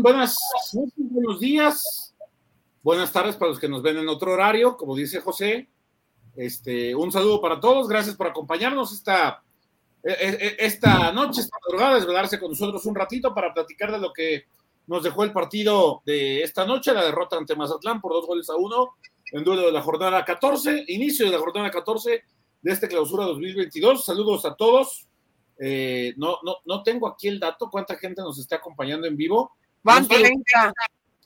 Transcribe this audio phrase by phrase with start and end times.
[0.00, 0.38] Buenas,
[0.96, 2.14] buenos días.
[2.82, 5.68] Buenas tardes para los que nos ven en otro horario, como dice José.
[6.36, 7.88] Este, un saludo para todos.
[7.88, 9.42] Gracias por acompañarnos esta,
[10.04, 13.98] e, e, e, esta noche, esta madrugada, desvelarse con nosotros un ratito para platicar de
[13.98, 14.44] lo que
[14.86, 18.56] nos dejó el partido de esta noche, la derrota ante Mazatlán por dos goles a
[18.56, 18.94] uno
[19.32, 22.22] en duelo de la jornada 14, inicio de la jornada 14
[22.62, 24.04] de este clausura 2022.
[24.04, 25.06] Saludos a todos.
[25.58, 29.52] Eh, no, no, no tengo aquí el dato, cuánta gente nos está acompañando en vivo.
[29.82, 30.72] Van 30.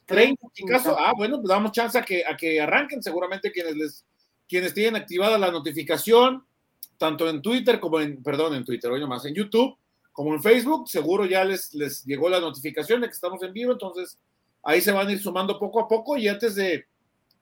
[0.07, 0.97] 30 caso.
[0.99, 4.05] Ah, bueno, pues damos chance a que, a que arranquen seguramente quienes les,
[4.49, 6.45] quienes tienen activada la notificación,
[6.99, 9.77] tanto en Twitter como en, perdón, en Twitter, hoy nomás, en YouTube
[10.13, 13.73] como en Facebook, seguro ya les, les llegó la notificación de que estamos en vivo,
[13.73, 14.19] entonces
[14.63, 16.87] ahí se van a ir sumando poco a poco y antes de,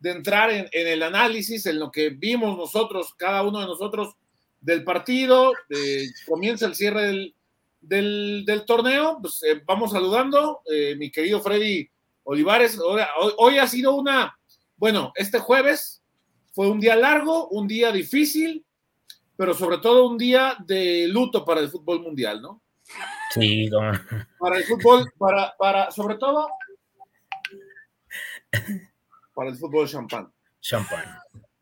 [0.03, 4.15] entrar en, el análisis, en lo que vimos nosotros, cada uno de nosotros
[4.61, 5.53] del partido,
[6.27, 7.35] comienza el cierre del,
[8.67, 11.91] torneo, pues eh, vamos saludando, eh, mi querido Freddy
[12.25, 13.03] Olivares, hoy,
[13.39, 14.37] hoy ha sido una,
[14.77, 16.03] bueno, este jueves
[16.53, 18.65] fue un día largo, un día difícil,
[19.37, 22.63] pero sobre todo un día de luto para el fútbol mundial, ¿no?
[23.33, 23.71] Sí,
[24.39, 26.49] Para el fútbol, para, para, sobre todo,
[29.35, 30.33] para el fútbol champán.
[30.61, 31.05] Champán.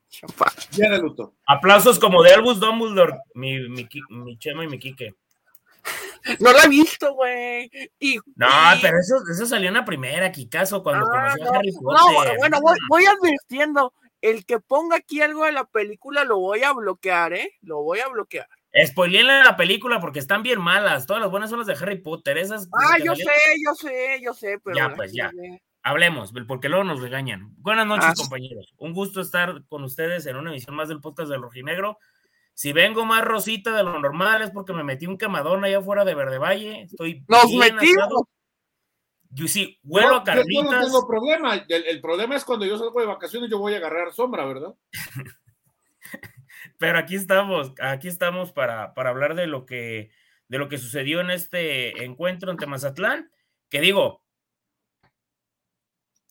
[0.09, 0.49] Champán.
[0.73, 1.35] Día de luto.
[1.47, 5.15] Aplausos como de Albus Dumbledore, mi, mi, mi Chema y mi Quique.
[6.41, 7.71] No la he visto, güey.
[8.37, 8.47] no,
[8.81, 12.35] pero eso, eso salió en la primera, Kikazo, cuando ah, conoció a Harry Potter.
[12.35, 16.63] No, bueno, voy, voy advirtiendo el que ponga aquí algo de la película lo voy
[16.63, 17.57] a bloquear, ¿eh?
[17.63, 18.49] Lo voy a bloquear.
[18.87, 21.07] Spoilenle la película porque están bien malas.
[21.07, 22.37] Todas las buenas son las de Harry Potter.
[22.39, 23.33] Esas ah, yo sé,
[23.65, 24.77] yo sé, yo sé, pero.
[24.77, 25.31] Ya, pues ya.
[25.83, 27.55] Hablemos, porque luego nos regañan.
[27.59, 28.75] Buenas noches, ah, compañeros.
[28.77, 31.99] Un gusto estar con ustedes en una emisión más del podcast del Rojinegro.
[32.59, 36.05] Si vengo más rosita de lo normal es porque me metí un quemadón allá afuera
[36.05, 36.83] de Verde Valle.
[36.83, 38.25] Estoy Nos metimos.
[39.31, 40.51] Yo sí, huelo a carnitas.
[40.53, 41.55] Yo no tengo problema.
[41.69, 44.75] El, problema es cuando yo salgo de vacaciones, yo voy a agarrar sombra, ¿verdad?
[46.79, 50.11] Pero aquí estamos, aquí estamos para, para hablar de lo que
[50.49, 53.31] de lo que sucedió en este encuentro ante Mazatlán,
[53.69, 54.25] que digo,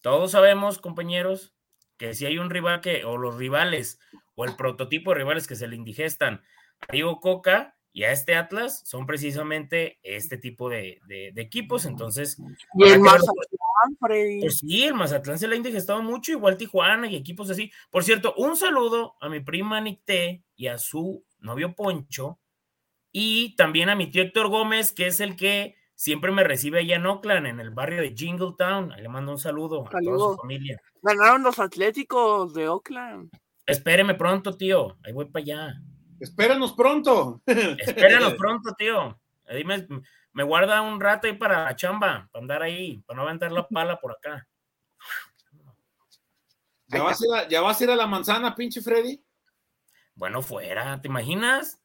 [0.02, 1.56] todos sabemos, compañeros,
[1.96, 4.02] que si hay un rival que, o los rivales,
[4.38, 6.44] o el prototipo de rivales que se le indigestan
[6.88, 11.02] a Diego Coca, y a este Atlas son precisamente este tipo de,
[11.36, 11.84] equipos.
[11.86, 12.38] Entonces,
[12.76, 14.40] y el Mazatlán, Freddy.
[14.42, 17.72] Pues sí, el Mazatlán se le ha indigestado mucho, igual Tijuana y equipos así.
[17.90, 22.40] Por cierto, un saludo a mi prima Nicté y a su novio Poncho,
[23.12, 26.98] y también a mi tío Héctor Gómez, que es el que siempre me recibe allá
[26.98, 28.90] en Oakland, en el barrio de Jingletown.
[28.90, 30.80] le mando un saludo, a toda su familia.
[31.02, 33.32] Ganaron los Atléticos de Oakland.
[33.68, 34.98] Espéreme pronto, tío.
[35.04, 35.82] Ahí voy para allá.
[36.20, 37.42] Espéranos pronto.
[37.46, 39.20] Espéranos pronto, tío.
[39.54, 39.88] Dime,
[40.32, 43.68] me guarda un rato ahí para la chamba, para andar ahí, para no aventar la
[43.68, 44.48] pala por acá.
[46.88, 49.22] ¿Ya vas, a ir a, ¿Ya vas a ir a la manzana, pinche Freddy?
[50.16, 51.80] Bueno, fuera, ¿te imaginas?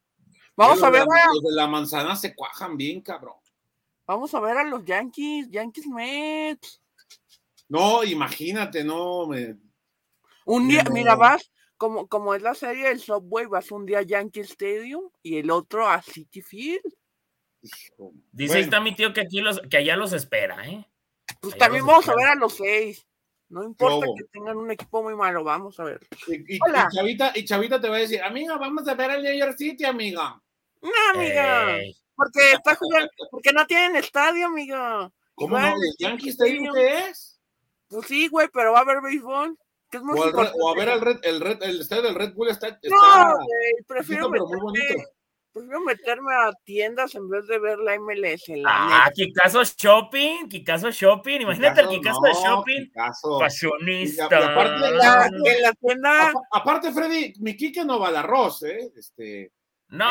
[0.57, 1.05] Vamos a ver.
[1.05, 3.35] Los de la manzana se cuajan bien, cabrón.
[4.07, 6.81] Vamos a ver a los Yankees, Yankees Mets.
[7.69, 9.27] No, imagínate, no.
[9.27, 9.57] Me...
[10.45, 11.51] Un día, mira, vas,
[11.83, 15.51] como, como es la serie del Subway, vas un día a Yankee Stadium y el
[15.51, 16.95] otro a City Field.
[18.31, 20.89] Dice está mi tío que aquí los, que allá los espera, ¿eh?
[21.41, 23.05] Pues también vamos a ver a los seis.
[23.49, 25.99] No importa que tengan un equipo muy malo, vamos a ver.
[26.29, 26.61] Y,
[26.95, 29.85] Chavita, y Chavita te va a decir, amiga, vamos a ver al New York City,
[29.85, 30.41] amiga.
[30.83, 31.79] No, amiga.
[32.15, 35.11] Porque está jugando, porque no tienen estadio, amiga.
[35.35, 35.67] ¿Cómo no?
[35.67, 37.41] ¿El Yankee Stadium qué es?
[37.89, 39.59] Pues sí, güey, pero va a haber béisbol
[40.01, 42.69] o, a ver el, red, el, red, el estadio del Red Bull está.
[42.69, 43.35] está no,
[43.87, 45.05] prefiero, meterme,
[45.53, 48.49] prefiero meterme a tiendas en vez de ver la MLS.
[48.57, 51.43] La ah, caso Shopping, caso Shopping.
[51.43, 52.93] Imagínate el Kikazo de Shopping.
[53.39, 54.25] Fashionista.
[54.27, 56.33] aparte, la, en la tienda.
[56.51, 58.93] aparte, Freddy, mi Kike no va al arroz, ¿eh?
[58.97, 59.53] Este.
[59.89, 60.09] No,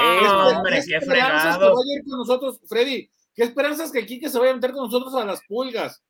[0.48, 1.60] hombre, qué fregado.
[1.60, 4.56] Que vaya a ir con nosotros, Freddy, ¿qué esperanzas que el Kike se vaya a
[4.56, 6.04] meter con nosotros a las pulgas?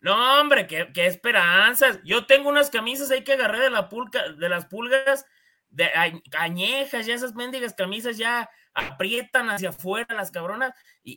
[0.00, 2.00] No, hombre, qué, qué, esperanzas.
[2.04, 5.26] Yo tengo unas camisas ahí que agarré de, la pulga, de las pulgas
[5.70, 5.90] de
[6.38, 10.74] añejas, ya esas mendigas camisas ya aprietan hacia afuera las cabronas.
[11.02, 11.16] Y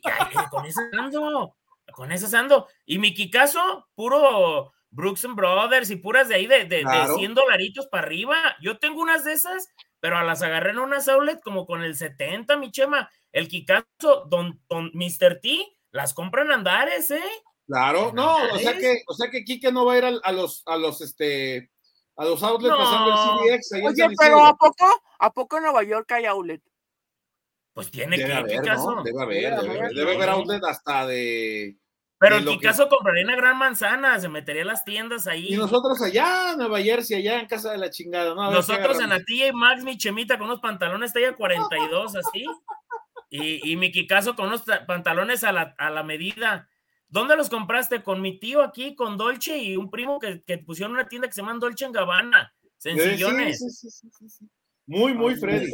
[0.50, 1.56] con esas ando,
[1.92, 2.68] con esas ando.
[2.84, 6.84] Y mi Kikazo, puro Brooks and Brothers y puras de ahí de, de,
[7.16, 8.56] 100 dolaritos para arriba.
[8.60, 9.68] Yo tengo unas de esas,
[10.00, 13.10] pero a las agarré en unas outlet como con el 70, mi chema.
[13.32, 15.40] El Kikazo, don, don Mr.
[15.40, 17.22] T, las compran andares, ¿eh?
[17.66, 20.62] Claro, no, o sea que, o sea que Kike no va a ir a, los,
[20.66, 21.70] a los, este,
[22.16, 23.72] a los outlets pasando el CBX.
[23.84, 24.86] Oye, pero ¿a poco,
[25.18, 26.62] ¿a poco en Nueva York hay outlet?
[27.72, 29.02] Pues tiene que haber, ¿no?
[29.02, 31.78] Debe haber, debe, haber, debe haber outlet hasta de.
[32.18, 35.54] Pero en mi caso compraría una gran manzana, se metería a las tiendas ahí.
[35.54, 38.48] Y nosotros allá, en Nueva Jersey, allá en casa de la chingada, ¿no?
[38.48, 42.46] nosotros en la tía y Max, mi chemita, con unos pantalones talla 42, así.
[43.28, 46.68] Y, y mi Kikazo con unos pantalones a la, a la medida.
[47.12, 48.02] ¿Dónde los compraste?
[48.02, 51.34] Con mi tío aquí, con Dolce y un primo que, que pusieron una tienda que
[51.34, 52.54] se llama Dolce en Gabbana.
[52.78, 53.58] Sencillones.
[53.58, 54.48] Sí, sí, sí,
[54.86, 55.70] muy, muy Freddy.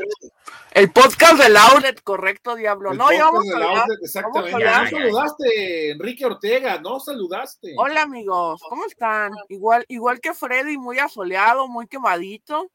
[0.73, 2.93] El podcast del outlet, correcto, Diablo.
[2.93, 4.65] no, ya vamos a outlet, exactamente.
[4.65, 7.73] no saludaste, Enrique Ortega, no saludaste.
[7.79, 9.33] Hola, amigos, ¿cómo están?
[9.49, 12.69] Igual, igual que Freddy, muy asoleado, muy quemadito.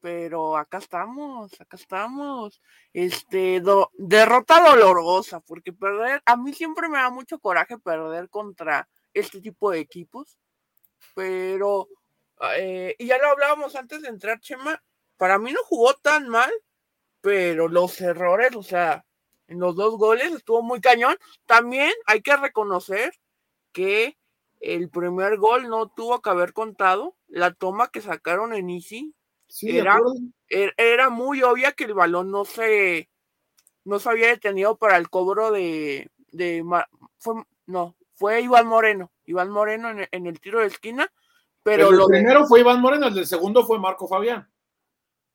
[0.00, 2.60] Pero acá estamos, acá estamos.
[2.92, 3.62] Este,
[3.98, 9.70] derrota dolorosa, porque perder, a mí siempre me da mucho coraje perder contra este tipo
[9.70, 10.38] de equipos.
[11.14, 11.88] Pero,
[12.56, 14.82] eh, y ya lo hablábamos antes de entrar, Chema,
[15.16, 16.50] para mí no jugó tan mal,
[17.20, 19.04] pero los errores, o sea,
[19.48, 21.16] en los dos goles estuvo muy cañón.
[21.46, 23.12] También hay que reconocer
[23.72, 24.16] que
[24.60, 27.16] el primer gol no tuvo que haber contado.
[27.26, 29.14] La toma que sacaron en Easy
[29.62, 30.00] era,
[30.48, 33.08] er, era, muy obvia que el balón no se,
[33.84, 36.64] no se había detenido para el cobro de, de
[37.18, 37.34] fue,
[37.66, 41.12] no, fue Iván Moreno, Iván Moreno en, el tiro de esquina.
[41.62, 44.48] Pero, lo primero fue Iván Moreno, el segundo fue Marco Fabián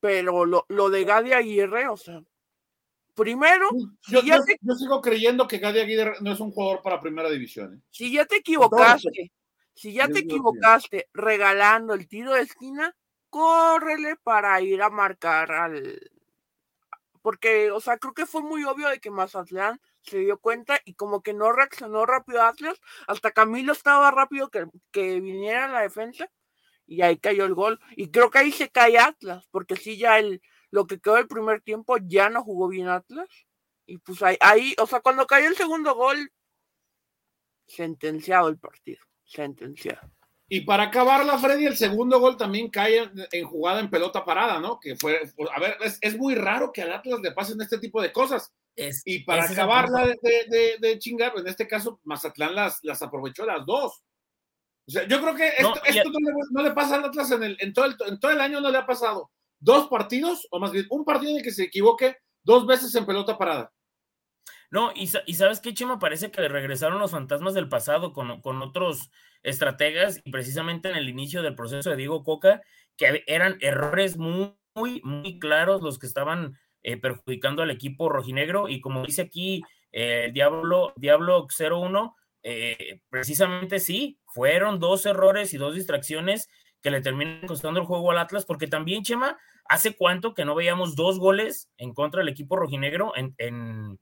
[0.05, 2.21] pero lo, lo de Gadi Aguirre, o sea,
[3.15, 3.67] primero.
[4.07, 7.73] Yo, yo, sigo creyendo que Gadi Aguirre no es un jugador para primera división.
[7.73, 7.81] ¿eh?
[7.89, 9.31] Si ya te equivocaste,
[9.73, 12.95] si ya te equivocaste regalando el tiro de esquina,
[13.35, 15.99] córrele para ir a marcar al.
[17.21, 20.93] Porque, o sea, creo que fue muy obvio de que Mazatlán se dio cuenta y
[20.93, 26.31] como que no reaccionó rápido Atlas, hasta Camilo estaba rápido que, que viniera la defensa
[26.87, 27.81] y ahí cayó el gol.
[27.97, 30.41] Y creo que ahí se cae Atlas, porque sí, ya el,
[30.71, 33.27] lo que quedó el primer tiempo ya no jugó bien Atlas.
[33.85, 36.31] Y pues ahí, ahí, o sea, cuando cayó el segundo gol,
[37.67, 40.14] sentenciado el partido, sentenciado.
[40.47, 44.79] Y para acabarla, Freddy, el segundo gol también cae en, jugada en pelota parada, ¿no?
[44.79, 45.19] Que fue,
[45.53, 48.53] a ver, es, muy raro que al Atlas le pasen este tipo de cosas.
[49.05, 54.03] y para acabarla de, de, chingar, en este caso, Mazatlán las, las aprovechó las dos.
[54.87, 56.09] O sea, yo creo que esto
[56.51, 58.69] no, le, pasa al Atlas en, el, en, todo el, en todo el año, no
[58.69, 62.17] le ha pasado dos partidos, o más bien un partido en el que se equivoque
[62.43, 63.71] dos veces en pelota parada.
[64.75, 68.41] No, y, y sabes qué, Chema, parece que le regresaron los fantasmas del pasado con,
[68.41, 69.09] con otros
[69.41, 72.61] estrategas y precisamente en el inicio del proceso de Diego Coca,
[72.97, 78.81] que eran errores muy, muy, claros los que estaban eh, perjudicando al equipo rojinegro y
[78.81, 79.63] como dice aquí
[79.93, 82.13] eh, Diablo, Diablo 01,
[82.43, 86.49] eh, precisamente sí, fueron dos errores y dos distracciones
[86.81, 89.37] que le terminan costando el juego al Atlas, porque también, Chema,
[89.69, 93.97] hace cuánto que no veíamos dos goles en contra del equipo rojinegro en,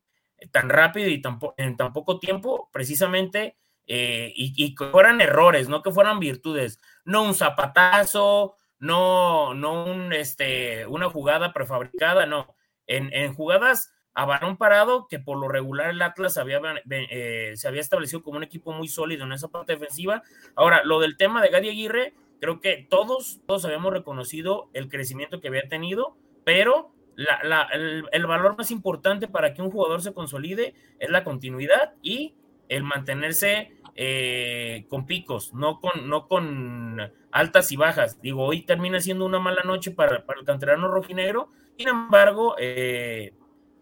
[0.52, 1.22] tan rápido y
[1.58, 7.24] en tan poco tiempo, precisamente, eh, y, que fueran errores, no que fueran virtudes, no
[7.24, 12.56] un zapatazo, no, no un, este, una jugada prefabricada, no,
[12.88, 17.68] en, en jugadas a balón parado, que por lo regular el Atlas había, eh, se
[17.68, 20.22] había establecido como un equipo muy sólido en esa parte defensiva.
[20.56, 25.42] Ahora, lo del tema de Gadi Aguirre, creo que todos, todos habíamos reconocido el crecimiento
[25.42, 31.10] que había tenido, pero el, valor más importante para que un jugador se consolide es
[31.10, 32.36] la continuidad y
[32.70, 37.00] el mantenerse eh, con picos, no con, no con
[37.32, 38.22] altas y bajas.
[38.22, 43.34] Digo, hoy termina siendo una mala noche para, para el canterano rojinegro, sin embargo, eh,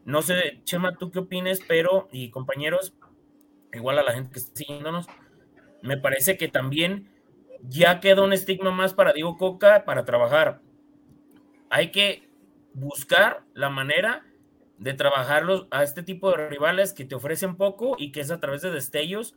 [0.06, 2.94] no sé, Chema, tú qué opines, pero, y compañeros,
[3.74, 5.08] igual a la gente que está siguiéndonos,
[5.82, 7.10] me parece que también
[7.64, 10.62] ya queda un estigma más para Diego Coca para trabajar.
[11.70, 12.31] Hay que
[12.74, 14.26] buscar la manera
[14.78, 18.40] de trabajarlos a este tipo de rivales que te ofrecen poco y que es a
[18.40, 19.36] través de destellos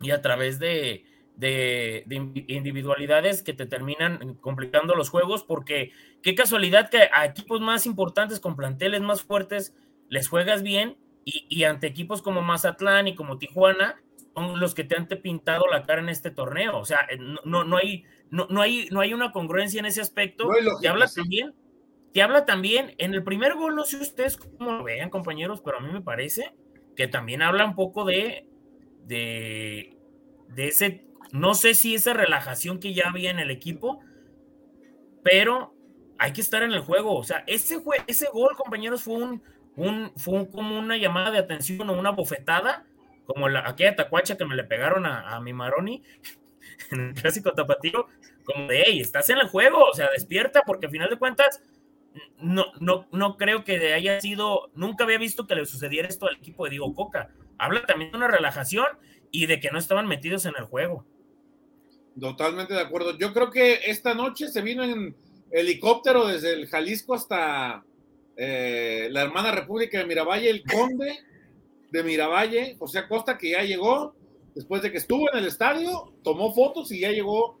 [0.00, 1.06] y a través de,
[1.36, 2.04] de,
[2.48, 5.92] individualidades que te terminan complicando los juegos, porque
[6.22, 9.74] qué casualidad que a equipos más importantes con planteles más fuertes
[10.08, 14.00] les juegas bien y, ante equipos como Mazatlán y como Tijuana
[14.34, 16.78] son los que te han pintado la cara en este torneo.
[16.78, 20.00] O sea, eh, no, no, hay, no, no, hay, no hay una congruencia en ese
[20.00, 20.48] aspecto.
[20.80, 21.52] te habla también,
[22.16, 25.76] te habla también, en el primer gol, no sé ustedes cómo lo vean, compañeros, pero
[25.76, 26.56] a mí me parece
[26.96, 28.48] que también habla un poco de,
[29.04, 29.94] de,
[30.56, 34.00] ese no sé si esa relajación que ya había en el equipo,
[35.22, 35.74] pero
[36.16, 37.14] hay que estar en el juego.
[37.14, 39.42] O sea, ese, ese gol, compañeros, fue un,
[39.76, 42.86] un, fue como una llamada de atención o una bofetada,
[43.26, 46.02] como la, aquella tacuacha que me le pegaron a, mi Maroni
[46.92, 48.06] en el clásico tapatío,
[48.42, 51.60] como de, hey, estás en el juego, o sea, despierta, porque al final de cuentas,
[52.40, 56.36] no, no, no creo que haya sido, nunca había visto que le sucediera esto al
[56.36, 57.30] equipo de Diego Coca.
[57.58, 58.86] Habla también de una relajación
[59.30, 61.04] y de que no estaban metidos en el juego.
[62.18, 63.16] Totalmente de acuerdo.
[63.18, 65.16] Yo creo que esta noche se vino en
[65.50, 67.84] helicóptero desde el Jalisco hasta
[68.36, 71.18] eh, la hermana República de Miravalle, el conde
[71.90, 74.14] de Miravalle, José Acosta, que ya llegó
[74.54, 77.60] después de que estuvo en el estadio, tomó fotos y ya llegó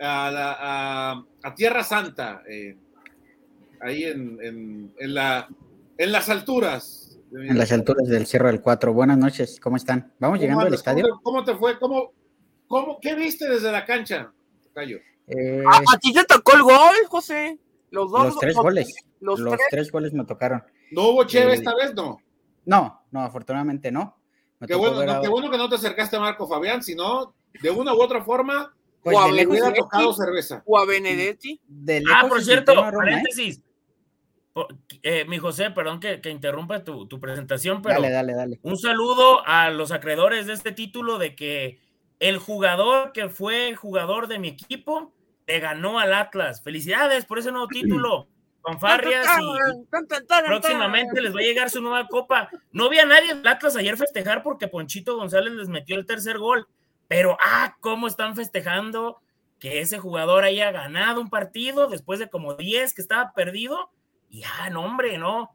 [0.00, 1.24] a,
[1.56, 2.76] Tierra Santa, eh,
[3.80, 5.48] ahí en, la,
[5.98, 7.18] en las alturas.
[7.32, 8.92] En las alturas del Cerro del Cuatro.
[8.92, 10.12] Buenas noches, ¿cómo están?
[10.18, 11.20] ¿Vamos llegando al estadio?
[11.22, 11.78] ¿Cómo te fue?
[11.78, 12.12] ¿Cómo,
[12.66, 14.32] cómo, ¿Qué viste desde la cancha,
[14.72, 14.98] Cayo?
[15.26, 17.58] Eh, a, ti te tocó el gol, José.
[17.90, 18.26] Los dos.
[18.26, 18.94] Los tres goles.
[19.20, 19.40] Los,
[19.70, 19.90] tres.
[19.90, 20.62] goles me tocaron.
[20.92, 22.18] ¿No hubo Cheve eh, esta vez, no?
[22.64, 24.16] No, no, afortunadamente no.
[24.66, 28.00] Qué bueno, qué bueno, que no te acercaste a Marco Fabián, sino de una u
[28.00, 28.72] otra forma
[29.06, 30.62] pues o le hubiera tocado cerveza.
[30.66, 31.60] O a Benedetti.
[32.12, 32.92] ah, por cierto, ¿eh?
[32.92, 33.58] paréntesis.
[33.58, 33.62] Eh,
[35.26, 38.58] mi José, perdón que, que interrumpa tu, tu, presentación, pero dale, dale, dale.
[38.62, 41.78] un saludo a los acreedores de este título de que
[42.20, 45.12] el jugador que fue jugador de mi equipo
[45.46, 46.62] le ganó al Atlas.
[46.62, 48.28] Felicidades por ese nuevo título.
[48.62, 52.50] Fanfarrias y próximamente les va a llegar su nueva copa.
[52.72, 56.38] No vi a nadie en Atlas ayer festejar porque Ponchito González les metió el tercer
[56.38, 56.66] gol.
[57.06, 59.20] Pero, ah, cómo están festejando
[59.60, 63.90] que ese jugador haya ganado un partido después de como 10 que estaba perdido.
[64.36, 65.50] Y, ah, no, hombre, no.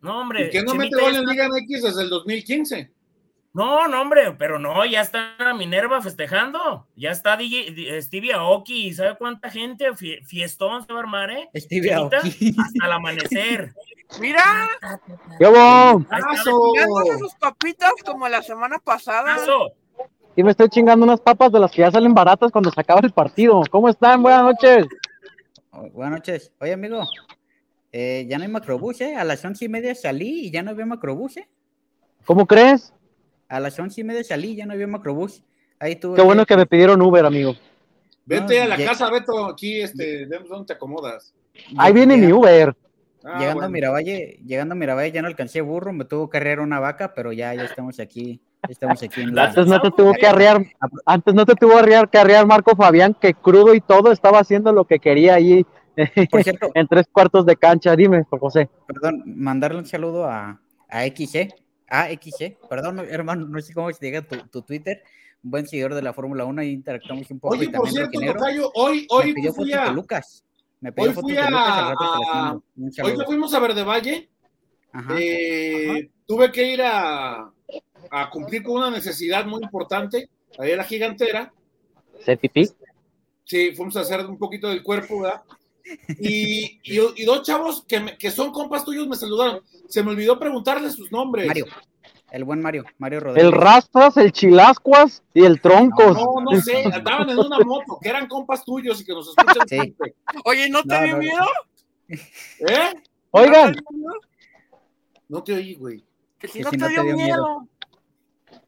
[0.00, 0.46] No, hombre.
[0.46, 2.92] ¿Y que no mete gol en Liga MX desde el 2015?
[3.52, 6.86] No, no, hombre, pero no, ya está Minerva festejando.
[6.94, 9.86] Ya está DJ, Stevie Aoki, ¿sabe cuánta gente?
[9.96, 11.50] Fiestón se va a armar, ¿eh?
[11.56, 12.54] Stevie Aoki.
[12.56, 13.74] Hasta el amanecer.
[14.20, 14.68] Mira.
[15.40, 16.06] ¡Qué bon!
[17.18, 19.36] sus papitas como la semana pasada.
[20.36, 23.00] Y me estoy chingando unas papas de las que ya salen baratas cuando se acaba
[23.02, 23.62] el partido.
[23.68, 24.22] ¿Cómo están?
[24.22, 24.86] Buenas noches.
[25.92, 26.52] Buenas noches.
[26.60, 27.02] Oye, amigo,
[27.98, 29.16] eh, ya no hay macrobús, ¿eh?
[29.16, 31.48] A las once y media salí y ya no había macrobús, ¿eh?
[32.26, 32.92] ¿Cómo crees?
[33.48, 35.42] A las once y media salí y ya no había macrobús.
[35.78, 37.54] Ahí tuve Qué bueno que me pidieron Uber, amigo.
[38.26, 41.32] Vete a la casa, Beto, aquí, este, ¿dónde te acomodas?
[41.78, 42.76] Ahí viene mi Uber.
[43.24, 46.60] Ah, llegando a Miravalle, llegando a Miravalle ya no alcancé burro, me tuvo que arrear
[46.60, 50.26] una vaca, pero ya, ya estamos aquí Estamos aquí en Antes no te tuvo que
[50.26, 50.64] arrear,
[51.04, 51.74] antes no te tuvo
[52.08, 55.66] que arrear Marco Fabián, que crudo y todo estaba haciendo lo que quería ahí
[56.74, 57.96] en tres cuartos de cancha.
[57.96, 58.68] Dime, José.
[58.86, 61.54] Perdón, mandarle un saludo a, a XC,
[61.88, 65.02] a XC, perdón, hermano, no sé cómo se diga tu, tu Twitter,
[65.42, 67.54] un buen seguidor de la Fórmula 1 y interactuamos un poco.
[67.54, 68.18] Oye, por cierto,
[68.74, 69.90] hoy, hoy me fui a...
[69.90, 70.44] Lucas.
[70.80, 71.94] Me hoy fui a...
[73.02, 74.28] Hoy fuimos a Verde Valle.
[75.18, 77.50] Eh, tuve que ir a,
[78.10, 81.52] a cumplir con una necesidad muy importante, ahí la gigantera.
[82.24, 82.68] ¿Se pipí?
[83.44, 85.42] Sí, fuimos a hacer un poquito del cuerpo, ¿verdad?
[86.18, 89.62] Y, y, dos chavos que, que, son compas tuyos me saludaron.
[89.88, 91.46] Se me olvidó preguntarles sus nombres.
[91.46, 91.66] Mario,
[92.30, 93.44] el buen Mario, Mario Rodríguez.
[93.44, 96.16] El Rastras, el Chilascuas y el Troncos.
[96.16, 99.68] No, no, sé, andaban en una moto, que eran compas tuyos y que nos escuchan.
[99.68, 99.94] Sí.
[100.44, 101.46] Oye, ¿no te dio miedo?
[102.08, 102.94] ¿Eh?
[103.30, 103.76] Oigan.
[105.28, 106.04] No te oí, güey.
[106.38, 107.68] Que si, no, te, dio, miedo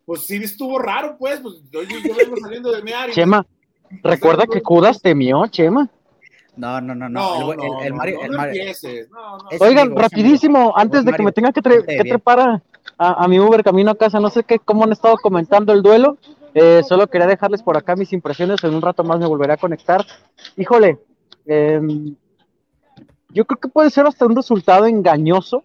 [0.09, 3.15] pues sí estuvo raro, pues, pues yo, yo vengo saliendo de mi área.
[3.15, 3.47] Chema,
[4.03, 5.91] recuerda que Judas temió, Chema.
[6.59, 7.53] No, no, no, no.
[7.53, 8.73] el, Mario, el Mario.
[9.61, 12.61] Oigan, rapidísimo, antes de que me tenga que, trepar
[12.99, 16.19] a, mi Uber camino a casa, no sé qué, cómo han estado comentando el duelo.
[16.55, 18.65] Eh, solo quería dejarles por acá mis impresiones.
[18.65, 20.05] En un rato más me volveré a conectar.
[20.57, 20.99] Híjole,
[21.47, 22.17] em,
[23.29, 25.63] yo creo que puede ser hasta un resultado engañoso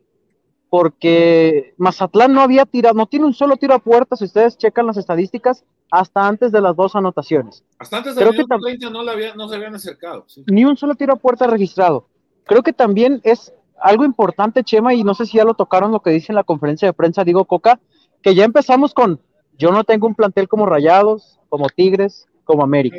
[0.73, 4.87] porque Mazatlán no había tirado, no tiene un solo tiro a puerta, si ustedes checan
[4.87, 7.63] las estadísticas, hasta antes de las dos anotaciones.
[7.77, 9.03] Hasta antes de los 30 no,
[9.35, 10.25] no, se habían acercado.
[10.47, 12.07] Ni un solo tiro a puerta registrado.
[12.45, 15.99] Creo que también es algo importante, Chema, y no sé si ya lo tocaron lo
[15.99, 17.79] que dice en la conferencia de prensa, digo Coca,
[18.23, 19.19] que ya empezamos con,
[19.59, 22.97] yo no tengo un plantel como Rayados, como Tigres, como América.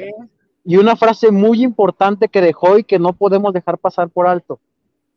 [0.65, 4.61] Y una frase muy importante que dejó y que no podemos dejar pasar por alto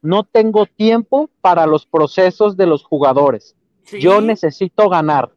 [0.02, 3.56] no tengo tiempo para los procesos de los jugadores.
[4.00, 5.32] Yo necesito ganar.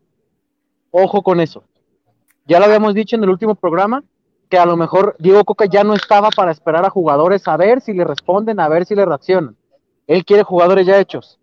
[0.90, 1.64] Ojo con eso.
[2.46, 4.02] Ya lo habíamos dicho en el último programa,
[4.48, 7.80] que a lo mejor Diego Coca ya no estaba para esperar a jugadores a ver
[7.80, 9.56] si le responden, a ver si le reaccionan.
[10.08, 11.38] Él quiere jugadores ya hechos.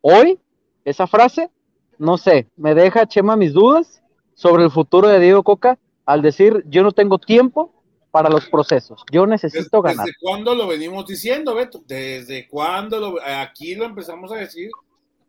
[0.00, 0.40] Hoy,
[0.84, 1.50] esa frase,
[1.98, 4.02] no sé, me deja Chema mis dudas
[4.34, 7.72] sobre el futuro de Diego Coca al decir yo no tengo tiempo
[8.16, 9.04] para los procesos.
[9.12, 10.06] Yo necesito ganar.
[10.06, 11.82] ¿Desde cuándo lo venimos diciendo, Beto?
[11.86, 14.70] ¿Desde cuándo lo, aquí lo empezamos a decir?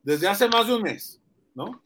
[0.03, 1.19] Desde hace más de un mes,
[1.53, 1.81] ¿no?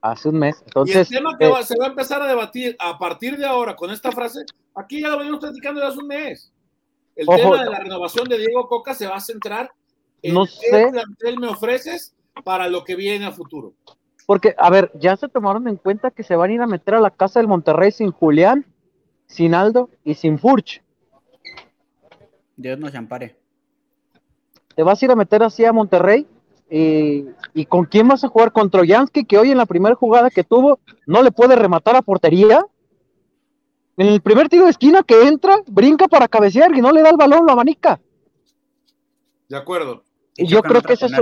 [0.00, 0.62] Hace un mes.
[0.64, 3.44] Entonces, y el tema que eh, se va a empezar a debatir a partir de
[3.44, 6.50] ahora con esta frase, aquí ya lo venimos platicando desde hace un mes.
[7.14, 9.70] El tema de la renovación de Diego Coca se va a centrar
[10.22, 13.74] en no qué plantel me ofreces para lo que viene a futuro.
[14.24, 16.94] Porque, a ver, ya se tomaron en cuenta que se van a ir a meter
[16.94, 18.64] a la casa del Monterrey sin Julián,
[19.26, 20.82] sin Aldo y sin Furch.
[22.56, 23.36] Dios nos ampare.
[24.74, 26.26] Te vas a ir a meter así a Monterrey.
[26.68, 28.50] Y, y con quién vas a jugar?
[28.52, 32.02] Con Troyansky, que hoy en la primera jugada que tuvo no le puede rematar a
[32.02, 32.64] portería.
[33.96, 37.10] En el primer tiro de esquina que entra, brinca para cabecear y no le da
[37.10, 38.00] el balón, lo abanica.
[39.48, 40.02] De acuerdo.
[40.36, 41.12] Y yo creo que eso es,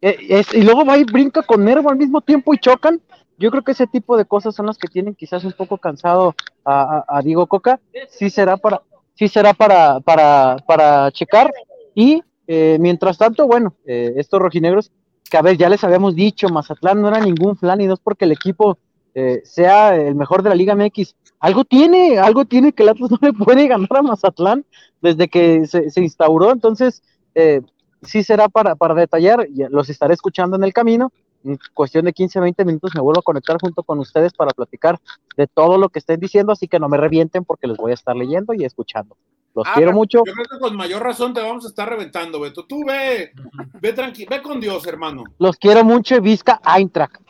[0.00, 3.00] eh, es, y luego va y brinca con Nervo al mismo tiempo y chocan.
[3.42, 6.36] Yo creo que ese tipo de cosas son las que tienen quizás un poco cansado
[6.64, 7.80] a, a, Diego Coca.
[8.08, 8.82] Sí será para,
[9.14, 11.52] sí será para, para, para checar.
[11.92, 14.92] Y eh, mientras tanto, bueno, eh, estos rojinegros,
[15.28, 18.00] que a ver, ya les habíamos dicho, Mazatlán no era ningún flan y no es
[18.00, 18.78] porque el equipo
[19.12, 21.16] eh, sea el mejor de la Liga MX.
[21.40, 24.64] Algo tiene, algo tiene que el Atlas no le puede ganar a Mazatlán
[25.00, 26.52] desde que se, se instauró.
[26.52, 27.02] Entonces,
[27.34, 27.60] eh,
[28.02, 31.12] sí será para, para detallar, los estaré escuchando en el camino.
[31.44, 34.98] En cuestión de 15, 20 minutos me vuelvo a conectar junto con ustedes para platicar
[35.36, 37.94] de todo lo que estén diciendo, así que no me revienten porque les voy a
[37.94, 39.16] estar leyendo y escuchando.
[39.54, 40.22] Los Ah, quiero mucho.
[40.24, 42.64] Yo creo que con mayor razón te vamos a estar reventando, Beto.
[42.64, 43.32] Tú ve,
[43.80, 45.24] ve tranquilo, ve con Dios, hermano.
[45.38, 47.20] Los quiero mucho y Vizca Eintracht.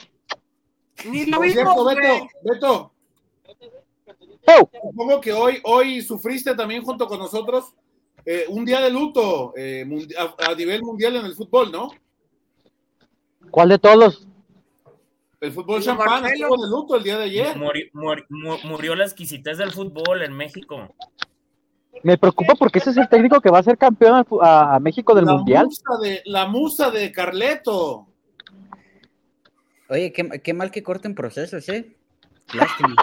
[1.07, 1.85] Ni lo Por mismo.
[1.85, 2.93] Beto, Beto,
[4.47, 4.71] ¡Oh!
[4.91, 7.75] supongo que hoy, hoy sufriste también junto con nosotros
[8.25, 9.85] eh, un día de luto eh,
[10.19, 11.91] a, a nivel mundial en el fútbol, ¿no?
[13.53, 14.27] ¿Cuál de todos?
[15.41, 16.47] El fútbol Sí, champán Marcelo.
[16.47, 17.57] estuvo de luto el día de ayer.
[17.59, 20.95] Murió, murió- mu- murió la exquisitez del fútbol en México.
[22.03, 25.15] Me preocupa porque ese es el técnico que va a ser campeón a, a México
[25.15, 25.67] del la Mundial.
[25.67, 28.07] Musa de, la musa de Carleto.
[29.91, 31.95] Oye, qué, qué mal que corten procesos, ¿eh?
[32.55, 32.97] Lástima.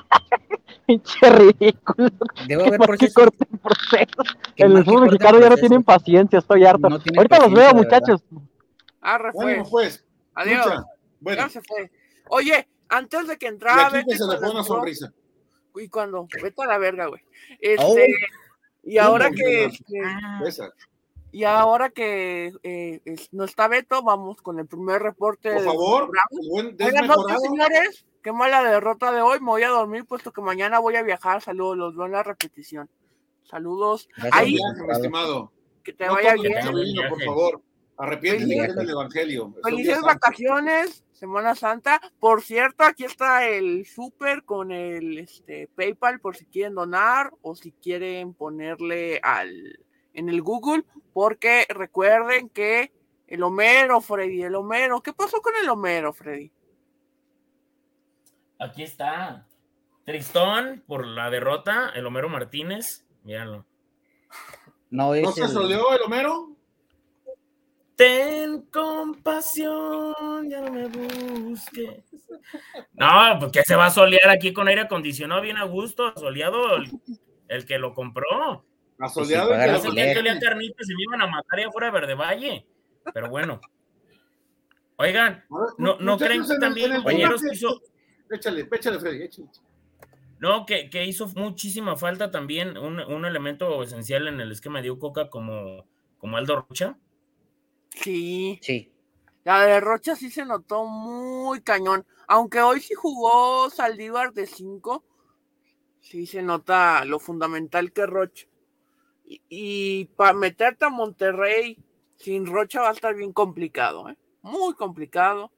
[0.88, 2.10] Pinche ridículo.
[2.48, 3.14] Qué haber mal que procesos.
[3.14, 4.38] corten procesos.
[4.56, 5.60] el fútbol mexicano ya no procesos.
[5.60, 6.90] tienen paciencia, estoy harto.
[6.90, 8.24] No Ahorita los veo, muchachos.
[9.02, 10.04] Arre, Bueno, pues.
[10.36, 10.66] Adiós.
[10.66, 10.84] escucha.
[11.20, 11.92] Bueno, Ya se fue.
[12.30, 14.64] Oye, antes de que y entrara, aquí que vete se le con fue el una
[14.64, 15.14] pro- sonrisa.
[15.76, 17.22] Y cuando, vete a la verga, güey.
[17.60, 17.96] Este, Oh.
[18.84, 20.70] y ahora ¿Cómo, que, este,
[21.32, 25.54] y ahora que eh, es- no está Beto, vamos con el primer reporte.
[25.54, 26.42] por favor, Bravo.
[26.44, 27.40] el buen Oigan, no, desmejorado.
[27.40, 29.40] señores, qué mala derrota de hoy.
[29.40, 31.42] Me voy a dormir, puesto que mañana voy a viajar.
[31.42, 32.90] Saludos, los veo en la repetición.
[33.44, 34.08] Saludos.
[34.18, 34.58] Gracias, Ahí,
[34.92, 35.52] estimado.
[35.84, 36.54] que te No vaya bien.
[37.10, 37.62] por favor.
[38.00, 39.54] Arrepiéntete del evangelio.
[39.62, 42.00] Felices vacaciones, Semana Santa.
[42.18, 47.56] Por cierto, aquí está el super con el este, PayPal por si quieren donar o
[47.56, 49.80] si quieren ponerle al
[50.14, 52.94] en el Google, porque recuerden que
[53.28, 56.52] el Homero, Freddy, el Homero, ¿qué pasó con el Homero, Freddy?
[58.60, 59.46] Aquí está.
[60.06, 63.06] Tristón por la derrota, el Homero Martínez.
[63.24, 63.66] Míralo.
[64.90, 66.56] No, es ¿No se el- soleó el Homero?
[68.00, 72.02] Ten compasión, ya no me busques.
[72.94, 73.10] No,
[73.42, 76.90] pues que se va a solear aquí con aire acondicionado bien a gusto, soleado el,
[77.50, 78.66] el que lo compró.
[79.00, 79.82] Asoleado Sí, y pagar
[80.14, 82.68] que olía carnitas y me iban a matar allá afuera de Verde Valle.
[83.14, 83.60] Pero bueno.
[84.96, 87.82] Oigan, A ver, ¿no, no creen que el- también, el compañeros, que hizo,
[88.32, 89.50] Échale, échale, Freddy, échale.
[90.40, 94.98] no, que, que hizo muchísima falta también un, un elemento esencial en el esquema de
[94.98, 95.86] Coca como,
[96.18, 96.98] como Aldo Rocha?
[97.90, 98.92] Sí, Sí.
[99.44, 102.06] la de Rocha sí se notó muy cañón.
[102.28, 105.04] Aunque hoy sí jugó Saldívar de 5,
[106.02, 108.48] sí se nota lo fundamental que Rocha.
[109.26, 111.78] Y, y para meterte a Monterrey
[112.18, 114.18] sin Rocha va a estar bien complicado, ¿eh?
[114.42, 115.52] Muy complicado.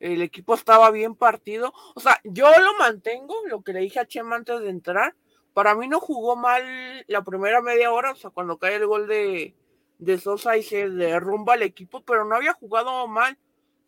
[0.00, 1.72] El equipo estaba bien partido.
[1.94, 5.14] O sea, yo lo mantengo, lo que le dije a Chema antes de entrar.
[5.54, 6.62] Para mí no jugó mal
[7.08, 9.54] la primera media hora, o sea, cuando cae el gol de,
[9.98, 13.38] de Sosa y se derrumba el equipo, pero no había jugado mal.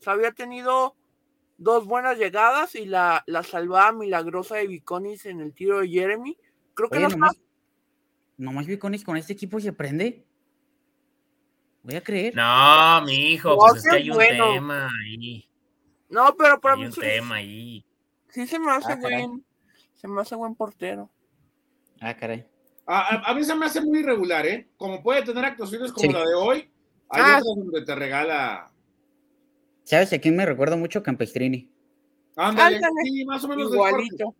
[0.00, 0.96] O sea, había tenido
[1.56, 6.36] dos buenas llegadas y la, la salvada milagrosa de Viconis en el tiro de Jeremy.
[6.74, 7.36] Creo que Oye, no nomás,
[8.36, 10.24] nomás Viconis con este equipo se prende.
[11.82, 12.34] Voy a creer.
[12.34, 14.52] No, mi hijo, No, pues es que hay un bueno.
[14.54, 15.48] tema ahí.
[16.10, 17.84] No, pero para Hay mí un sí, tema ahí.
[18.28, 19.26] sí se me hace Ah, caray.
[19.26, 19.44] buen,
[19.94, 21.10] se me hace buen portero.
[22.00, 22.46] Ah, caray.
[22.90, 24.66] A, a- a mí se me hace muy irregular, ¿eh?
[24.78, 26.12] Como puede tener actuaciones como Sí.
[26.12, 26.70] la de hoy,
[27.10, 27.38] hay Ah.
[27.38, 28.72] otras donde te regala.
[29.84, 31.02] ¿Sabes a quién me recuerda mucho?
[31.02, 31.70] Campestrini.
[32.36, 32.94] Ándale, Ándale.
[33.04, 33.72] sí, más o menos.
[33.72, 34.34] Igualito.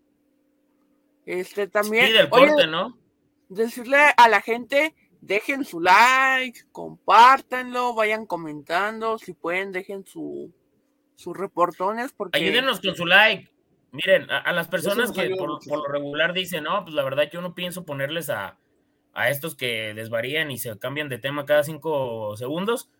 [1.26, 2.06] Este también.
[2.06, 2.96] Sí, del Oye, corte, ¿no?
[3.50, 10.52] decirle a la gente, dejen su like, compártanlo, vayan comentando, si pueden, dejen su
[11.16, 13.50] sus reportones porque Ayúdenos con su like.
[13.90, 17.40] Miren, a, a las personas que por, lo regular dicen, no, pues la verdad yo
[17.40, 18.58] no pienso ponerles a,
[19.14, 22.90] a estos que desvarían y se cambian de tema cada cinco segundos.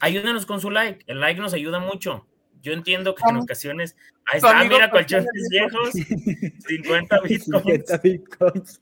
[0.00, 1.04] Ayúdenos con su like.
[1.06, 2.26] El like nos ayuda mucho.
[2.62, 3.96] yo entiendo que en ocasiones.
[4.26, 5.90] Ahí está, mira, colchones viejos,
[6.66, 7.20] 50
[8.02, 8.80] bitcoins.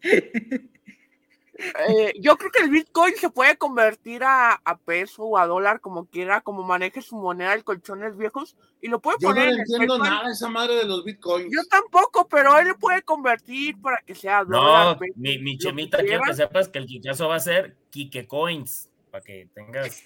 [1.89, 6.07] Eh, yo creo que el Bitcoin se puede convertir a, peso o a dólar, como
[6.07, 9.51] quiera, como maneje su moneda de colchones viejos, y lo puede poner.
[9.51, 11.53] Yo no entiendo nada esa madre de los Bitcoins.
[11.53, 14.99] Yo tampoco, pero él le puede convertir para que sea dólar.
[15.01, 18.91] No, mi, mi chemita, quiero que sepas que el Kikazo va a ser Kike Coins,
[19.11, 20.03] para que tengas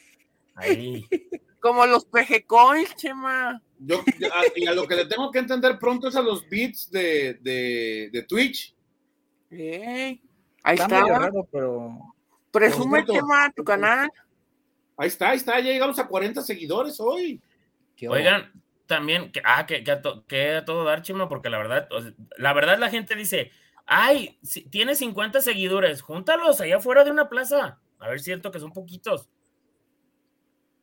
[0.54, 1.06] ahí.
[1.60, 3.62] Como los PG Coins, Chema.
[3.78, 4.02] Yo,
[4.56, 8.08] y a lo que le tengo que entender pronto es a los bits de, de,
[8.10, 8.74] de Twitch.
[10.62, 11.30] Ahí está.
[11.50, 12.14] pero...
[12.50, 14.10] Presume, Chema, tu canal.
[14.96, 15.58] Ahí está, ahí está.
[15.60, 17.40] Ya llegamos a 40 seguidores hoy.
[18.08, 18.50] Oigan,
[18.86, 21.88] también, que, ah, que, que, a todo dar, Chema, porque la verdad,
[22.38, 23.52] la verdad la gente dice,
[23.86, 27.78] ay, si, tiene 50 seguidores, júntalos allá afuera de una plaza.
[27.98, 29.28] A ver, cierto que son poquitos.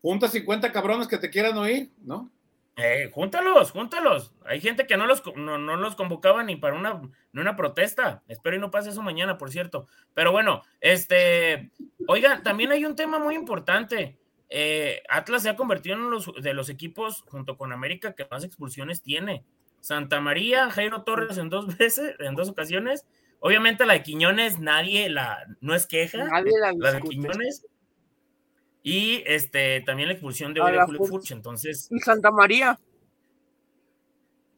[0.02, 2.32] Junta 50 cabrones que te quieran oír, ¿no?
[2.80, 4.32] Eh, júntalos, júntalos.
[4.46, 7.02] Hay gente que no los, no, los convocaba ni para una,
[7.34, 8.24] una protesta.
[8.28, 9.88] Espero y no pase eso mañana, por cierto.
[10.14, 11.72] Pero bueno, este,
[12.08, 14.20] oigan, también hay un tema muy importante.
[14.50, 18.44] Eh, Atlas se ha convertido en uno de los equipos, junto con América, que más
[18.44, 19.44] expulsiones tiene.
[19.82, 23.08] Santa María, Jairo Torres en dos veces, en dos ocasiones.
[23.40, 26.26] Obviamente la de Quiñones, nadie la, no es queja.
[26.26, 27.66] Nadie la, la de Quiñones
[28.90, 31.90] y este, también la expulsión de Julio Furch, entonces.
[31.92, 32.80] Y Santa María.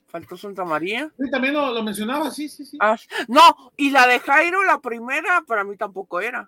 [0.05, 1.11] Faltó Santa María.
[1.17, 2.77] Sí, también lo, mencionaba, sí, sí, sí.
[2.79, 2.95] Ah,
[3.27, 3.41] no,
[3.75, 6.47] y la de Jairo, la primera, para mí tampoco era.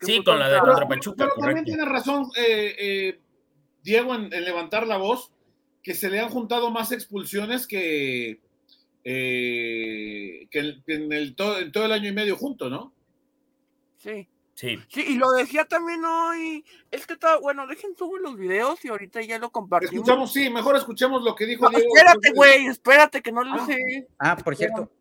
[0.00, 1.24] Sí, con la de contra Pachuca.
[1.24, 3.20] Pero, también tiene razón eh, eh,
[3.82, 5.32] Diego en, levantar la voz,
[5.82, 8.40] que se le han juntado más expulsiones que,
[9.02, 12.94] eh, que, en, el, todo, en todo el año y medio junto, ¿no?
[13.96, 14.28] Sí.
[14.60, 14.78] Sí.
[14.88, 16.62] Sí, y lo decía también hoy.
[16.90, 19.94] Es que está, bueno, dejen subir los videos y ahorita ya lo compartimos.
[19.94, 21.96] Escuchamos, sí, mejor escuchemos lo que dijo Diego.
[21.96, 23.66] Espérate, güey, espérate que no lo ah.
[23.66, 24.06] sé.
[24.18, 24.92] Ah, por cierto,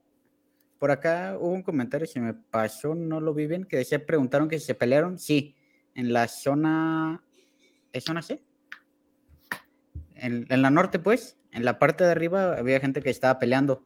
[0.78, 4.48] por acá hubo un comentario, si me pasó, no lo vi bien, que decía, preguntaron
[4.48, 5.20] que si se pelearon.
[5.20, 5.58] Sí,
[5.94, 7.22] en la zona,
[7.92, 8.42] ¿es zona C?
[10.16, 13.86] En, en la norte, pues, en la parte de arriba había gente que estaba peleando.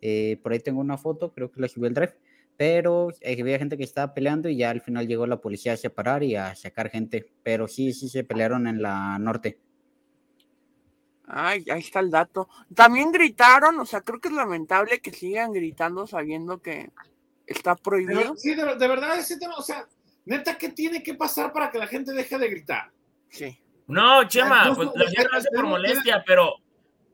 [0.00, 2.16] Eh, por ahí tengo una foto, creo que la subí el drive
[2.56, 5.76] pero eh, había gente que estaba peleando y ya al final llegó la policía a
[5.76, 9.58] separar y a sacar gente, pero sí, sí se pelearon en la norte.
[11.26, 12.48] Ay, ahí está el dato.
[12.74, 16.90] También gritaron, o sea, creo que es lamentable que sigan gritando sabiendo que
[17.46, 18.36] está prohibido.
[18.36, 19.88] sí, de, verdad, ese tema, o sea,
[20.26, 22.90] neta, ¿qué tiene que pasar para que la gente deje de gritar?
[23.30, 23.58] Sí.
[23.86, 26.54] No, Chema, pues la gente lo hace por molestia, pero,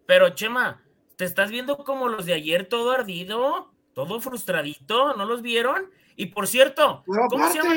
[0.07, 0.83] pero Chema,
[1.17, 3.70] ¿te estás viendo como los de ayer todo ardido?
[3.95, 5.91] Todo frustradito, ¿no los vieron?
[6.17, 7.75] Y por cierto, ¿cómo se llama?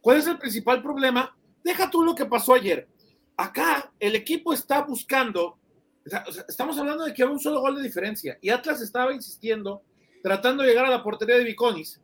[0.00, 1.34] ¿Cuál es el principal problema?
[1.64, 2.88] Deja tú lo que pasó ayer.
[3.36, 5.58] Acá el equipo está buscando,
[6.48, 9.82] estamos hablando de que era un solo gol de diferencia y Atlas estaba insistiendo,
[10.22, 12.00] tratando de llegar a la portería de Viconis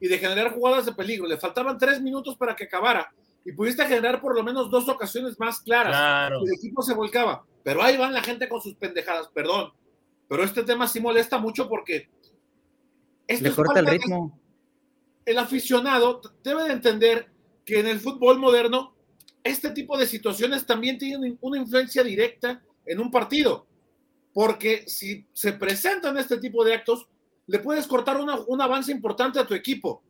[0.00, 1.26] y de generar jugadas de peligro.
[1.26, 3.12] Le faltaban tres minutos para que acabara
[3.44, 6.32] y pudiste generar por lo menos dos ocasiones más claras.
[6.32, 9.72] El equipo se volcaba, pero ahí van la gente con sus pendejadas, perdón.
[10.30, 12.08] Pero este tema sí molesta mucho porque...
[13.26, 14.38] Le corta el ritmo.
[15.24, 17.28] El aficionado debe de entender
[17.64, 18.94] que en el fútbol moderno
[19.42, 23.66] este tipo de situaciones también tienen una influencia directa en un partido.
[24.32, 27.08] Porque si se presentan este tipo de actos,
[27.48, 30.00] le puedes cortar un avance importante a tu equipo.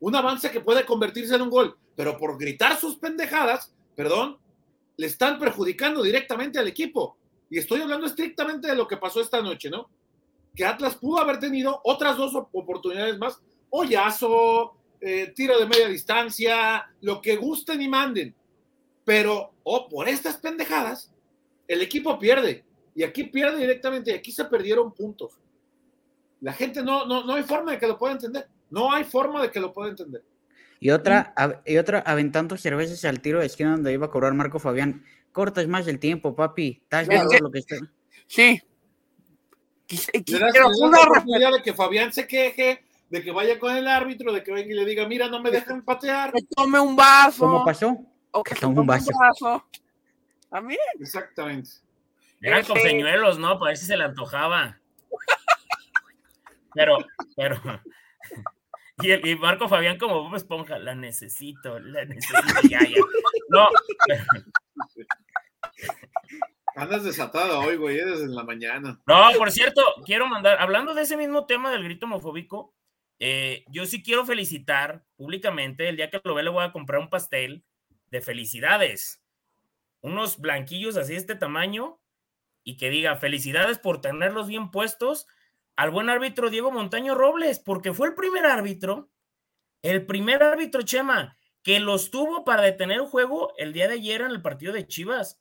[0.00, 1.76] Un avance que puede convertirse en un gol.
[1.96, 4.38] Pero por gritar sus pendejadas, perdón,
[4.96, 7.18] le están perjudicando directamente al equipo.
[7.50, 9.88] Y estoy hablando estrictamente de lo que pasó esta noche, ¿no?
[10.54, 13.40] Que Atlas pudo haber tenido otras dos oportunidades más.
[13.70, 18.34] Hoyazo, eh, tiro de media distancia, lo que gusten y manden.
[19.04, 21.12] Pero, oh, por estas pendejadas,
[21.68, 22.64] el equipo pierde.
[22.94, 24.12] Y aquí pierde directamente.
[24.12, 25.38] Y aquí se perdieron puntos.
[26.40, 28.48] La gente no, no, no hay forma de que lo pueda entender.
[28.70, 30.22] No hay forma de que lo pueda entender.
[30.80, 34.58] Y otra, y otra aventando cervezas al tiro de esquina donde iba a cobrar Marco
[34.58, 35.02] Fabián
[35.34, 36.80] cortas más el tiempo, papi.
[36.82, 37.76] Estás viendo lo que está.
[38.26, 38.62] Sí.
[40.26, 44.42] Pero una oportunidad de que Fabián se queje, de que vaya con el árbitro, de
[44.42, 46.32] que venga y le diga, mira, no me dejan patear.
[46.32, 47.44] Que tome un vaso.
[47.44, 47.98] ¿Cómo pasó?
[48.30, 49.10] O que tome un vaso.
[50.50, 50.76] A mí.
[50.98, 51.70] Exactamente.
[52.40, 53.58] Eran con señuelos, ¿no?
[53.58, 54.78] Para ver si se le antojaba.
[56.74, 56.98] Pero,
[57.36, 57.60] pero.
[59.02, 63.00] Y, el, Marco Fabián como Bob Esponja, la necesito, la necesito, ya, ya.
[63.48, 63.66] No,
[64.06, 64.24] pero,
[66.76, 69.00] Andas desatado hoy, güey, desde la mañana.
[69.06, 72.74] No, por cierto, quiero mandar, hablando de ese mismo tema del grito homofóbico,
[73.18, 77.00] eh, yo sí quiero felicitar públicamente, el día que lo vea le voy a comprar
[77.00, 77.64] un pastel
[78.10, 79.20] de felicidades.
[80.00, 81.98] unos blanquillos así de este tamaño
[82.62, 85.26] y que diga felicidades por tenerlos bien puestos
[85.76, 89.10] al buen árbitro Diego Montaño Robles, porque fue el primer árbitro,
[89.82, 94.30] el primer árbitro Chema, que los tuvo para detener juego el día de ayer en
[94.30, 95.40] el partido de Chivas.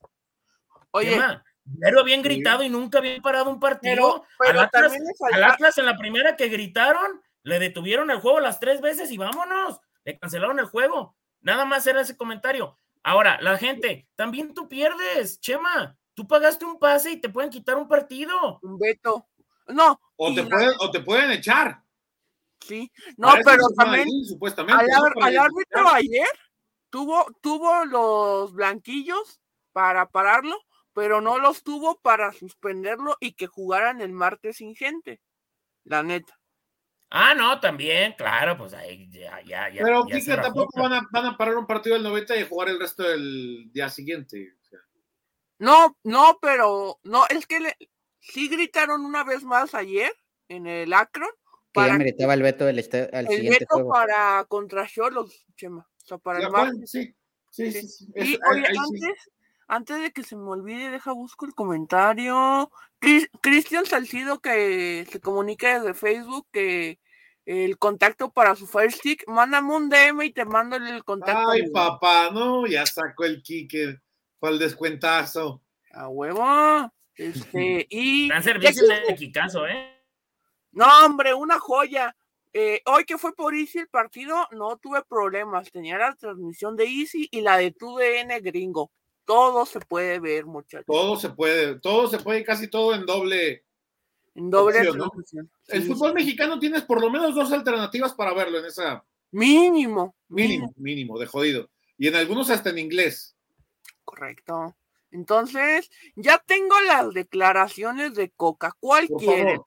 [0.93, 1.43] Oye, Chema,
[1.79, 4.25] pero habían gritado y nunca habían parado un partido.
[4.39, 9.11] Pero, al, Atlas, en la primera que gritaron, le detuvieron el juego las tres veces
[9.11, 11.15] y vámonos, le cancelaron el juego.
[11.41, 12.77] Nada más era ese comentario.
[13.03, 15.97] Ahora, la gente, también tú pierdes, Chema.
[16.13, 18.59] Tú pagaste un pase y te pueden quitar un partido.
[18.61, 19.27] Un veto.
[19.67, 19.99] No.
[20.15, 21.81] O te, pueden, o te pueden echar.
[22.61, 22.91] Sí.
[23.17, 24.07] No, pero también.
[24.25, 26.27] supuestamente, al, árbitro ayer
[26.89, 29.41] tuvo, tuvo los blanquillos
[29.73, 30.55] para pararlo,
[30.93, 35.21] pero no los tuvo para suspenderlo y que jugaran el martes sin gente.
[35.83, 36.39] La neta.
[37.15, 39.83] Ah, no, también, claro, pues ahí ya, ya, ya.
[39.83, 42.79] Pero ya tampoco van a, van a, parar un partido del 90 y jugar el
[42.79, 44.55] resto del día siguiente.
[45.59, 47.77] No, no, pero no, es que le,
[48.19, 50.11] sí gritaron una vez más ayer
[50.47, 51.29] en el Akron.
[51.71, 55.87] Que ya meritaba el veto del este, al el siguiente veto para contra Cholos, Chema.
[56.03, 56.89] O sea, para el martes.
[56.89, 57.15] Sí,
[57.51, 58.07] sí, sí.
[58.15, 59.31] y, oye, antes,
[59.67, 62.71] antes de que se me olvide, deja busco el comentario.
[63.41, 66.99] Cristian Salcido que se comunica desde Facebook que
[67.45, 71.49] el contacto para su Fire Stick, mándame un DM y te mando el contacto.
[71.49, 74.01] Ay, papá, no, ya sacó el kicker
[74.39, 75.61] para el descuentazo.
[75.91, 76.91] A huevo.
[77.15, 78.29] Este, y.
[78.29, 80.01] Gran servicio de Kikazo, ¿eh?
[80.71, 82.15] No, hombre, una joya.
[82.55, 85.71] Eh, hoy que fue por Easy el partido, no tuve problemas.
[85.71, 88.91] Tenía la transmisión de Easy y la de TUDN gringo.
[89.25, 90.85] Todo se puede ver, muchachos.
[90.85, 93.63] Todo se puede, todo se puede, casi todo en doble.
[94.35, 94.79] En doble
[95.67, 99.03] El fútbol mexicano tienes por lo menos dos alternativas para verlo en esa.
[99.31, 100.15] Mínimo.
[100.27, 101.69] Mínimo, mínimo, de jodido.
[101.97, 103.35] Y en algunos hasta en inglés.
[104.03, 104.75] Correcto.
[105.11, 108.75] Entonces, ya tengo las declaraciones de Coca.
[108.79, 109.59] ¿Cuál quiere?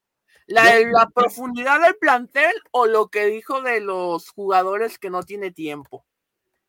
[0.47, 5.51] ¿La, ¿La profundidad del plantel o lo que dijo de los jugadores que no tiene
[5.51, 6.05] tiempo?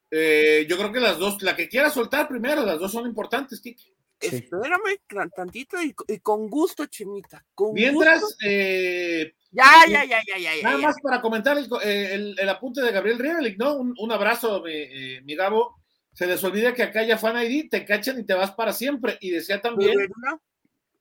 [0.10, 3.62] Eh, yo creo que las dos, la que quiera soltar primero, las dos son importantes,
[3.62, 3.94] Kiki.
[4.20, 4.98] Espérame
[5.36, 7.46] tantito y, con gusto, Chimita.
[7.74, 10.64] Mientras, eh, ya, ya, ya, ya, ya.
[10.64, 13.76] Nada más para comentar el, eh, apunte de Gabriel Rivelic, ¿no?
[13.76, 15.76] Un, abrazo, mi, Gabo.
[16.14, 19.20] Se les olvida que acá ya Fan ID te cachan y te vas para siempre.
[19.22, 19.94] Y decía también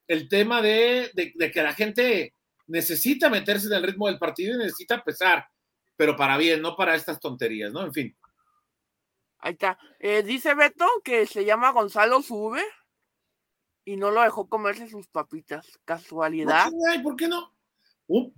[0.07, 2.35] el tema de, de que la gente
[2.67, 5.47] necesita meterse en el ritmo del partido y necesita pesar,
[5.95, 7.83] pero para bien, no para estas tonterías, ¿no?
[7.83, 8.16] En fin.
[9.39, 9.77] Ahí está.
[9.99, 12.63] Eh, dice Beto que se llama Gonzalo Sube
[13.85, 15.79] y no lo dejó comerse sus papitas.
[15.85, 16.69] Casualidad.
[17.03, 17.53] ¿Por qué no?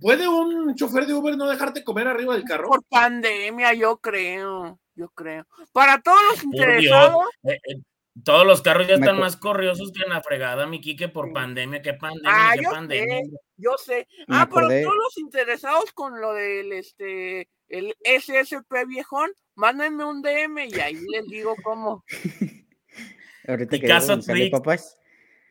[0.00, 2.68] ¿Puede un chofer de Uber no dejarte comer arriba del carro?
[2.68, 4.80] Por pandemia, yo creo.
[4.94, 5.46] Yo creo.
[5.72, 7.24] Para todos los interesados.
[7.44, 7.82] Eh, eh,
[8.24, 11.80] todos los carros ya están más corriosos que en la fregada, mi Quique, por pandemia.
[11.80, 12.30] ¿Qué pandemia?
[12.30, 13.18] Ah, yo pandemia?
[13.18, 14.08] Sé, yo sé.
[14.28, 20.66] ah, pero todos los interesados con lo del este el SSP viejón, mándenme un DM
[20.68, 22.04] y ahí les digo cómo.
[23.46, 24.18] Ahorita que caso
[24.50, 24.98] papás,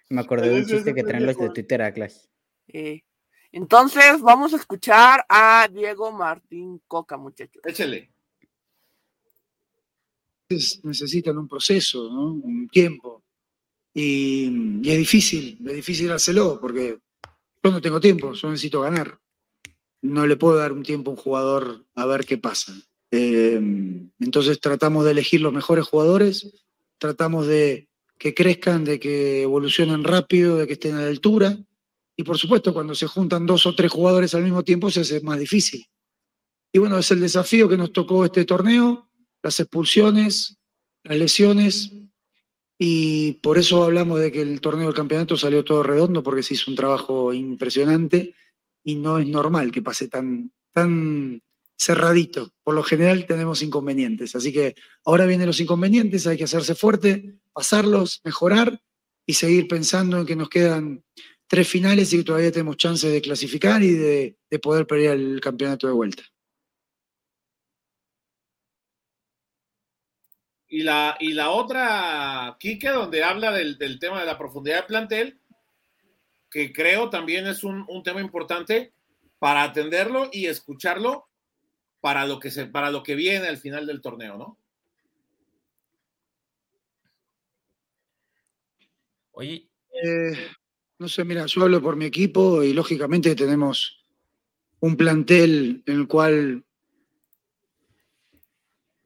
[0.09, 2.17] me acordé de un chiste que traen los de Twitter a Clash.
[2.67, 3.01] Eh,
[3.51, 7.61] entonces, vamos a escuchar a Diego Martín Coca, muchachos.
[7.65, 8.11] Échale.
[10.49, 12.33] Necesitan un proceso, ¿no?
[12.33, 13.23] un tiempo.
[13.93, 16.99] Y, y, es difícil, es difícil hacerlo porque
[17.63, 19.19] yo no tengo tiempo, yo necesito ganar
[20.01, 22.73] no le puedo dar un tiempo a un jugador a ver qué pasa.
[23.11, 23.59] Eh,
[24.19, 26.53] entonces tratamos de elegir los mejores jugadores,
[26.97, 31.57] tratamos de que crezcan, de que evolucionen rápido, de que estén a la altura.
[32.15, 35.21] Y por supuesto, cuando se juntan dos o tres jugadores al mismo tiempo se hace
[35.21, 35.85] más difícil.
[36.71, 39.09] Y bueno, es el desafío que nos tocó este torneo,
[39.41, 40.57] las expulsiones,
[41.03, 41.93] las lesiones.
[42.77, 46.53] Y por eso hablamos de que el torneo del campeonato salió todo redondo, porque se
[46.53, 48.35] hizo un trabajo impresionante
[48.83, 51.41] y no es normal que pase tan, tan
[51.77, 52.51] cerradito.
[52.63, 54.35] Por lo general tenemos inconvenientes.
[54.35, 58.81] Así que ahora vienen los inconvenientes, hay que hacerse fuerte, pasarlos, mejorar
[59.25, 61.03] y seguir pensando en que nos quedan
[61.47, 65.87] tres finales y que todavía tenemos chance de clasificar y de, poder pelear el campeonato
[65.87, 66.23] de vuelta.
[70.71, 74.85] Y la, y la otra, Kike, donde habla del, del tema de la profundidad del
[74.85, 75.39] plantel,
[76.49, 78.93] que creo también es un, tema importante
[79.37, 81.27] para atenderlo y escucharlo
[82.01, 84.57] para lo que se, para lo que viene al final del torneo, ¿no?
[89.31, 89.69] Oye.
[90.03, 90.33] Eh,
[90.97, 94.05] no sé, mira, yo hablo por mi equipo y lógicamente tenemos
[94.81, 96.65] un plantel en el cual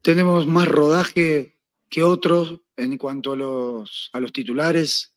[0.02, 1.58] tenemos más rodaje
[1.90, 5.13] que otros en cuanto a los, a los titulares.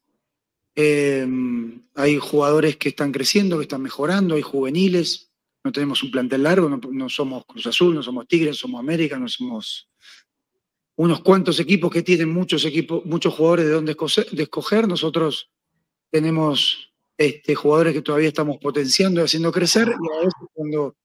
[0.78, 1.26] Eh,
[1.94, 5.32] hay jugadores que están creciendo, que están mejorando, hay juveniles.
[5.64, 9.26] No tenemos un plantel largo, no, somos Cruz Azul, no somos Tigres, somos América, no
[9.26, 9.90] somos
[10.96, 13.96] unos cuantos equipos que tienen muchos equipos, muchos jugadores de donde
[14.42, 14.86] escoger.
[14.86, 15.50] Nosotros
[16.10, 20.96] tenemos este, jugadores que todavía estamos potenciando y haciendo crecer, y a veces cuando,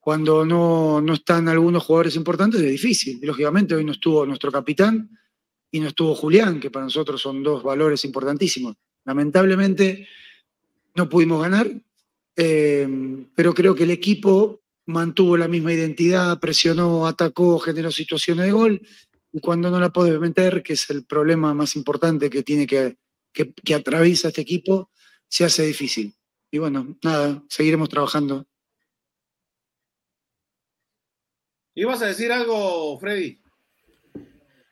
[0.00, 3.20] cuando no, no están algunos jugadores importantes es difícil.
[3.22, 5.10] Lógicamente hoy no estuvo nuestro capitán
[5.70, 8.76] y no estuvo Julián, que para nosotros son dos valores importantísimos.
[9.04, 10.08] Lamentablemente
[10.94, 11.70] no pudimos ganar,
[12.36, 12.88] eh,
[13.34, 18.82] pero creo que el equipo mantuvo la misma identidad, presionó, atacó, generó situaciones de gol,
[19.32, 22.96] y cuando no la puedes meter, que es el problema más importante que tiene que,
[23.32, 24.90] que, que atraviesa este equipo,
[25.28, 26.14] se hace difícil.
[26.50, 28.46] Y bueno, nada, seguiremos trabajando.
[31.74, 33.39] ¿Ibas a decir algo, Freddy?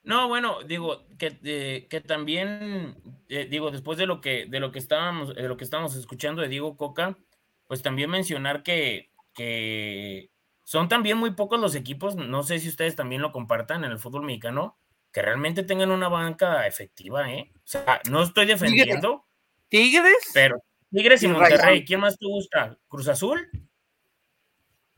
[0.09, 2.97] No, bueno, digo que, eh, que también
[3.29, 6.40] eh, digo después de lo que de lo que estábamos de lo que estábamos escuchando
[6.40, 7.18] de Diego Coca,
[7.66, 10.31] pues también mencionar que que
[10.64, 13.99] son también muy pocos los equipos, no sé si ustedes también lo compartan en el
[13.99, 14.79] fútbol mexicano,
[15.12, 17.53] que realmente tengan una banca efectiva, ¿eh?
[17.57, 19.27] O sea, no estoy defendiendo.
[19.68, 20.31] Tigres.
[20.33, 20.57] Pero
[20.90, 22.79] Tigres y Monterrey, ¿quién más te gusta?
[22.88, 23.47] ¿Cruz Azul?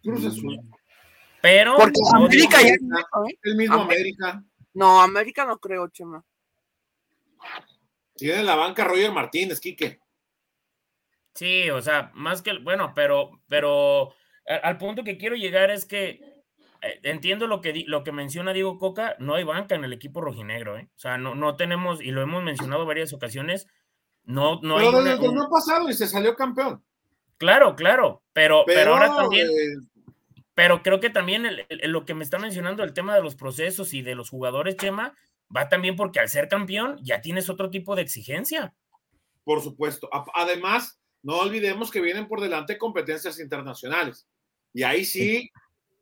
[0.05, 0.61] Cruz Azul.
[1.43, 1.75] Pero.
[1.75, 2.77] Porque no, América ya.
[3.43, 4.45] El mismo América.
[4.75, 6.25] No, América no creo, Chema.
[8.17, 10.01] Tiene en la banca Roger Martínez, Quique.
[11.35, 12.59] Sí, o sea, más que.
[12.59, 13.41] Bueno, pero.
[13.49, 14.15] pero
[14.63, 16.31] al punto que quiero llegar es que
[17.03, 20.79] entiendo lo que, lo que menciona Diego Coca, no hay banca en el equipo rojinegro,
[20.79, 20.89] ¿eh?
[20.97, 23.67] O sea, no, no tenemos, y lo hemos mencionado varias ocasiones,
[24.25, 24.95] no, no pero hay.
[24.97, 26.83] desde el torneo pasado y se salió campeón.
[27.37, 29.77] Claro, claro, pero, pero, Pero, ahora también, eh,
[30.63, 33.35] pero creo que también el- el- lo que me está mencionando, el tema de los
[33.35, 35.17] procesos y de los jugadores, Chema,
[35.57, 38.75] va también porque al ser campeón ya tienes otro tipo de exigencia.
[39.43, 40.09] por supuesto.
[40.35, 44.29] Además, no olvidemos que vienen por delante competencias internacionales.
[44.75, 45.51] Y ahí sí,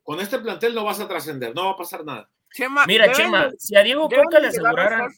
[0.03, 2.29] con este plantel no vas a trascender, no va a pasar nada.
[2.53, 5.09] Chema, Mira, deben Chema, si a Diego Coca le aseguraran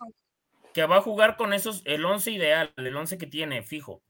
[0.71, 4.01] que va a jugar con esos, el 11 ideal, el 11 que tiene fijo,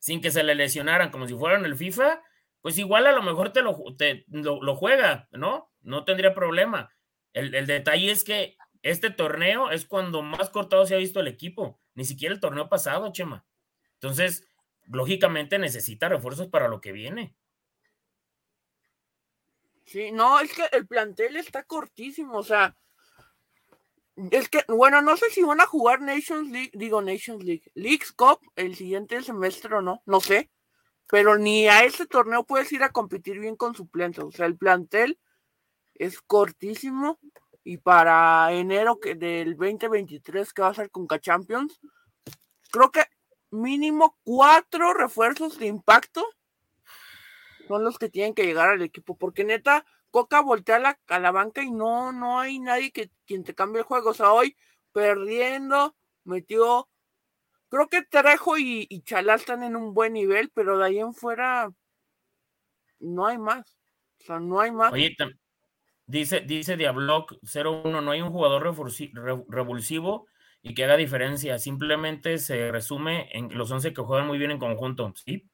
[0.00, 2.22] sin que se le lesionaran como si fueran el FIFA,
[2.62, 5.70] pues igual a lo mejor te lo, te- lo juega, ¿no?
[5.82, 6.90] No tendría problema.
[7.32, 11.28] El, el detalle es que este torneo es cuando más cortado se ha visto el
[11.28, 13.44] equipo, ni siquiera el torneo pasado, Chema.
[13.94, 14.48] Entonces,
[14.86, 17.36] lógicamente necesita refuerzos para lo que viene.
[19.84, 22.76] Sí, no, es que el plantel está cortísimo, o sea,
[24.30, 28.12] es que, bueno, no sé si van a jugar Nations League, digo Nations League, Leagues
[28.12, 30.50] Cup el siguiente semestre o no, no sé,
[31.12, 34.56] pero ni a ese torneo puedes ir a competir bien con suplentes, o sea, el
[34.56, 35.18] plantel
[35.94, 37.18] es cortísimo
[37.64, 41.78] y para enero que del 2023 que va a ser con Champions,
[42.70, 43.04] creo que
[43.50, 46.26] mínimo cuatro refuerzos de impacto
[47.68, 51.30] son los que tienen que llegar al equipo, porque neta, Coca voltea a la, a
[51.30, 54.10] banca y no, no hay nadie que quien te cambie el juego.
[54.10, 54.56] O sea, hoy
[54.92, 55.94] perdiendo,
[56.24, 56.88] metió,
[57.72, 61.14] creo que Trejo y, y Chalá están en un buen nivel, pero de ahí en
[61.14, 61.72] fuera
[63.00, 63.78] no hay más.
[64.20, 64.92] O sea, no hay más.
[64.92, 65.16] Oye,
[66.06, 70.26] dice, dice Diablock 01, no hay un jugador refursi- re- revulsivo
[70.60, 74.58] y que haga diferencia, simplemente se resume en los 11 que juegan muy bien en
[74.58, 75.12] conjunto.
[75.16, 75.48] Sí,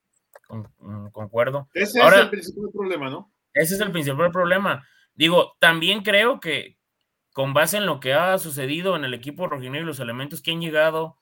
[0.45, 1.69] con- mm, concuerdo.
[1.73, 3.31] Ese Ahora- es el principal problema, ¿no?
[3.53, 4.85] Ese es el principal problema.
[5.15, 6.77] Digo, también creo que
[7.33, 10.51] con base en lo que ha sucedido en el equipo rojinegro y los elementos que
[10.51, 11.17] han llegado,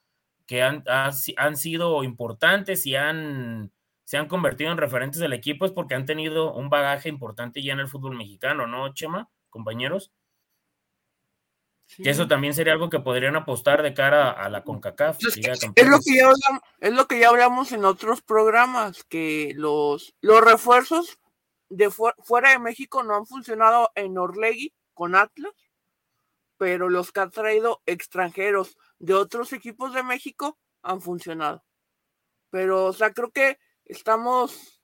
[0.48, 3.70] que han, ha han sido importantes y han,
[4.04, 7.74] se han convertido en referentes del equipo, es porque han tenido un bagaje importante ya
[7.74, 9.28] en el fútbol mexicano, ¿no, Chema?
[9.50, 10.10] Compañeros.
[11.84, 12.02] Sí.
[12.02, 15.18] Que eso también sería algo que podrían apostar de cara a la CONCACAF.
[15.20, 18.22] Es, Liga de es lo que ya hablamos, es lo que ya hablamos en otros
[18.22, 21.18] programas, que los, los refuerzos
[21.68, 25.52] de fu- fuera de México no han funcionado en Orlegui con Atlas,
[26.56, 31.64] pero los que han traído extranjeros de otros equipos de México han funcionado.
[32.50, 34.82] Pero, o sea, creo que estamos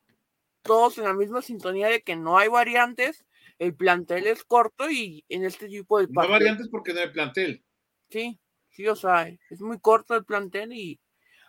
[0.63, 3.25] todos en la misma sintonía de que no hay variantes,
[3.59, 7.01] el plantel es corto y en este tipo de No hay partidos- variantes porque no
[7.01, 7.65] hay plantel.
[8.09, 8.41] Sí,
[8.71, 11.01] sí, o sea, es muy corto el plantel y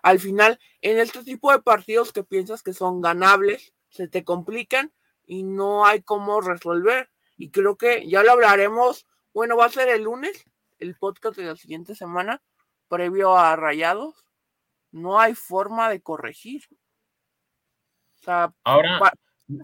[0.03, 4.93] al final, en este tipo de partidos que piensas que son ganables, se te complican
[5.25, 7.09] y no hay cómo resolver.
[7.37, 10.45] Y creo que ya lo hablaremos, bueno, va a ser el lunes,
[10.77, 12.43] el podcast de la siguiente semana,
[12.87, 14.15] previo a Rayados.
[14.91, 16.63] No hay forma de corregir.
[18.15, 19.13] O sea, Ahora, Pa-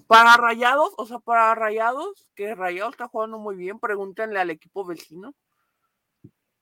[0.07, 4.85] para Rayados, o sea, para Rayados, que Rayados está jugando muy bien, pregúntenle al equipo
[4.85, 5.33] vecino.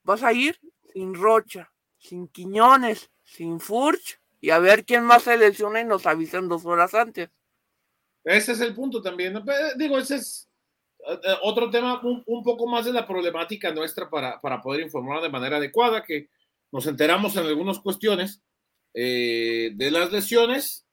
[0.03, 0.60] vas a ir
[0.93, 6.05] sin Rocha, sin Quiñones, sin Furch, y a ver quién más se lesiona y nos
[6.05, 7.30] avisan dos horas antes.
[8.24, 9.43] Ese es el punto también.
[9.76, 10.49] Digo, ese es
[11.07, 15.22] eh, eh, otro tema, un, poco más de la problemática nuestra para, para, poder informar
[15.22, 16.30] de manera adecuada, que
[16.72, 18.41] nos enteramos en algunas cuestiones
[18.93, 20.86] eh, de las lesiones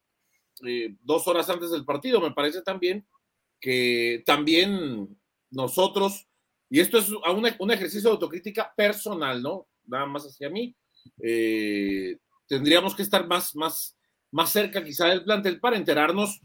[1.01, 2.21] dos horas antes del partido.
[2.21, 3.07] Me parece también
[3.61, 5.19] que también
[5.51, 6.27] nosotros,
[6.71, 9.67] y esto es un, un ejercicio de autocrítica personal, ¿no?
[9.85, 10.75] Nada más hacia mí,
[12.49, 13.97] tendríamos que estar más, más,
[14.31, 16.41] más cerca quizá del plantel para enterarnos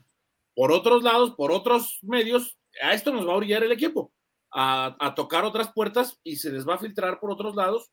[0.56, 4.12] por otros lados, por otros medios, a esto nos va a orillar el equipo,
[4.52, 7.90] a, tocar otras puertas y se les va a filtrar por otros lados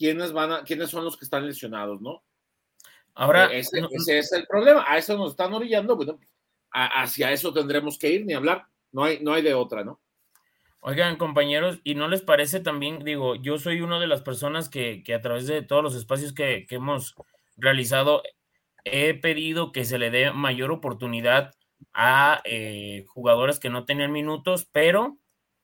[0.00, 2.24] quiénes, van a, quiénes son los que están lesionados, ¿no?
[3.14, 6.18] Ahora, eh, ese, es el problema, a eso nos están orillando, bueno,
[6.70, 10.00] hacia eso tendremos que ir, ni hablar, no hay, no hay de otra, ¿no?
[10.80, 15.02] Oigan, compañeros, ¿y no les parece también, digo, yo soy una de las personas que,
[15.02, 17.14] que a través de todos los espacios que, que, hemos
[17.58, 18.22] realizado,
[18.84, 21.50] he pedido que se le dé mayor oportunidad
[21.92, 25.18] a eh, jugadores que no tenían minutos, pero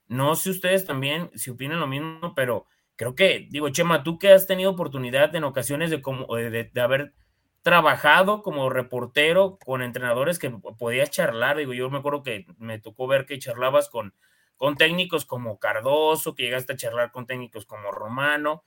[0.08, 2.66] no sé ustedes también si opinan lo mismo, pero
[2.96, 6.80] creo que, digo, Chema, tú que has tenido oportunidad en ocasiones de, como, de, de
[6.80, 7.14] haber
[7.62, 13.06] trabajado como reportero con entrenadores que podías charlar, digo, yo me acuerdo que me tocó
[13.06, 14.14] ver que charlabas con
[14.56, 18.64] con técnicos como Cardoso, que llegaste a charlar con técnicos como Romano.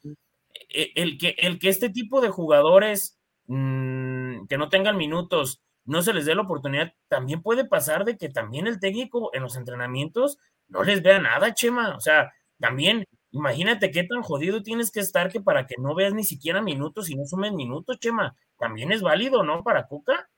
[0.70, 6.02] E, el que, el que este tipo de jugadores mm, que no tengan minutos no
[6.04, 9.56] se les dé la oportunidad, también puede pasar de que también el técnico en los
[9.56, 11.96] entrenamientos no les vea nada, Chema.
[11.96, 16.14] O sea, también imagínate qué tan jodido tienes que estar que para que no veas
[16.14, 18.36] ni siquiera minutos y no sumen minutos, Chema.
[18.58, 19.64] También es válido, ¿no?
[19.64, 20.30] Para Cuca.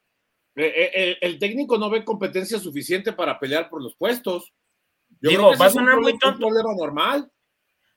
[0.55, 4.53] Eh, eh, el técnico no ve competencia suficiente para pelear por los puestos.
[5.21, 6.47] Digo, va a sonar muy tonto.
[6.49, 7.31] normal.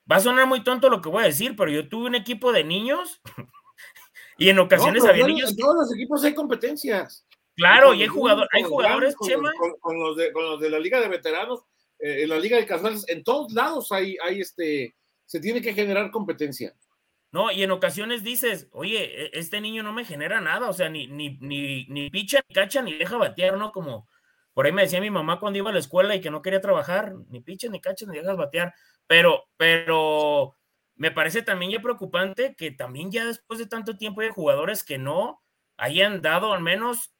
[0.09, 2.51] Va a sonar muy tonto lo que voy a decir, pero yo tuve un equipo
[2.51, 3.21] de niños
[4.37, 5.51] y en ocasiones había niños.
[5.51, 7.25] En todos los equipos hay competencias.
[7.55, 9.51] Claro, y hay, jugador, hay jugadores, con, Chema.
[9.79, 11.63] Con, los de, con los de la Liga de Veteranos,
[12.05, 14.95] eh, en la Liga de Casuales, en todos lados hay, hay este,
[15.25, 16.75] se tiene que generar competencia.
[17.31, 20.87] No, y en ocasiones dices, oye, e, este niño no me genera nada, o sea,
[20.87, 23.71] ni, ni, ni, ni picha, ni cacha, ni deja batear, ¿no?
[23.71, 24.07] Como,
[24.53, 26.61] por ahí me decía mi mamá cuando iba a la escuela y que no quería
[26.61, 28.75] trabajar, ni pinche, ni caches, ni dejas batear.
[29.07, 30.55] Pero, pero
[30.93, 34.99] me parece también ya preocupante que también ya después de tanto tiempo hay jugadores que
[34.99, 35.41] no
[35.75, 37.15] hayan dado al menos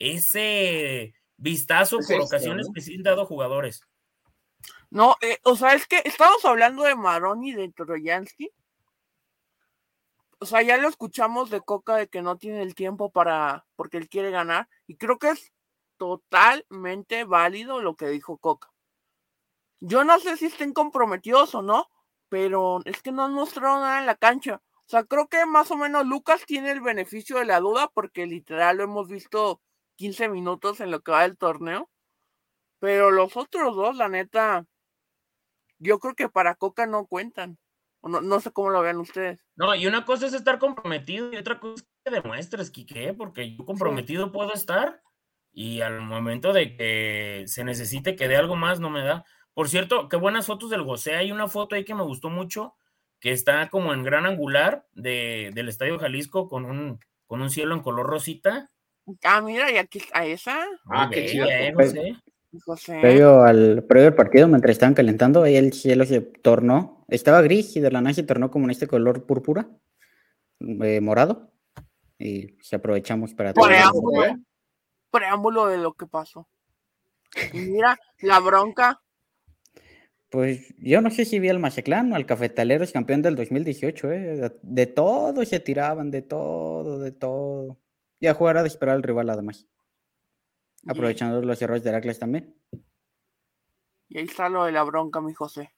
[0.00, 3.80] ese vistazo por ocasiones que sí han dado jugadores.
[4.94, 8.52] No, eh, o sea, es que estamos hablando de Maroni de Troyansky.
[10.38, 13.96] O sea, ya lo escuchamos de Coca de que no tiene el tiempo para, porque
[13.96, 14.68] él quiere ganar.
[14.86, 15.52] Y creo que es
[15.96, 18.70] totalmente válido lo que dijo Coca.
[19.80, 21.90] Yo no sé si estén comprometidos o no,
[22.28, 24.62] pero es que no han mostrado nada en la cancha.
[24.86, 28.26] O sea, creo que más o menos Lucas tiene el beneficio de la duda porque
[28.26, 29.60] literal lo hemos visto
[29.96, 31.90] 15 minutos en lo que va del torneo.
[32.78, 34.66] Pero los otros dos, la neta,
[35.84, 37.58] yo creo que para Coca no cuentan.
[38.02, 39.40] No, no sé cómo lo vean ustedes.
[39.56, 43.54] No, y una cosa es estar comprometido y otra cosa es que demuestres, Quique, porque
[43.56, 45.00] yo comprometido puedo estar,
[45.52, 49.24] y al momento de que se necesite que dé algo más, no me da.
[49.54, 51.14] Por cierto, qué buenas fotos del José.
[51.14, 52.74] Hay una foto ahí que me gustó mucho,
[53.20, 57.74] que está como en gran angular de, del Estadio Jalisco con un, con un cielo
[57.74, 58.72] en color rosita.
[59.22, 60.66] Ah, mira, y aquí está esa.
[60.90, 61.46] Ah, qué chido.
[61.46, 61.72] Eh,
[62.60, 62.98] José.
[63.00, 67.76] Previo al, previo al partido, mientras estaban calentando, ahí el cielo se tornó, estaba gris
[67.76, 69.68] y de la nada se tornó como en este color púrpura,
[70.60, 71.50] eh, morado,
[72.18, 73.52] y se aprovechamos para
[75.14, 76.48] preámbulo de lo que pasó.
[77.52, 79.00] Y mira, la bronca.
[80.28, 84.52] Pues yo no sé si vi al Mazatlán o al Cafetaleros campeón del 2018, ¿eh?
[84.62, 87.78] De todo se tiraban, de todo, de todo.
[88.18, 89.68] Y a jugar a esperar al rival además.
[90.86, 92.54] Aprovechando los errores de Heracles también.
[94.08, 95.74] Y ahí está lo de la bronca, mi José.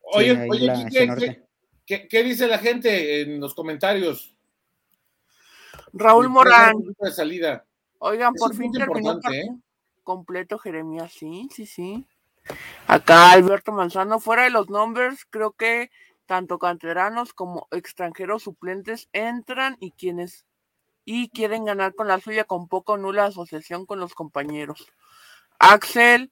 [0.00, 1.44] Oye, oye,
[1.86, 4.34] ¿qué, dice la gente en los comentarios?
[5.92, 6.74] Raúl Morán.
[6.98, 7.64] De salida.
[7.98, 9.48] Oigan, por fin terminó ¿eh?
[10.02, 12.06] completo Jeremías, sí, sí, sí.
[12.86, 15.90] Acá Alberto Manzano, fuera de los numbers, creo que
[16.26, 20.46] tanto canteranos como extranjeros suplentes entran y quienes
[21.10, 24.92] y quieren ganar con la suya con poco o nula asociación con los compañeros.
[25.58, 26.30] Axel,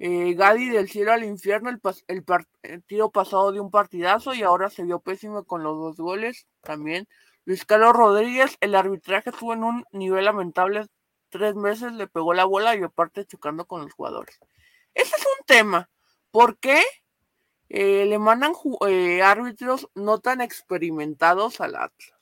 [0.00, 4.68] eh, Gadi del cielo al infierno, el, el partido pasado de un partidazo y ahora
[4.68, 7.06] se vio pésimo con los dos goles también.
[7.44, 10.86] Luis Carlos Rodríguez, el arbitraje estuvo en un nivel lamentable.
[11.28, 14.40] Tres meses le pegó la bola y aparte chocando con los jugadores.
[14.92, 15.88] Ese es un tema.
[16.32, 16.82] ¿Por qué
[17.68, 18.54] eh, le mandan
[18.88, 22.19] eh, árbitros no tan experimentados al Atlas.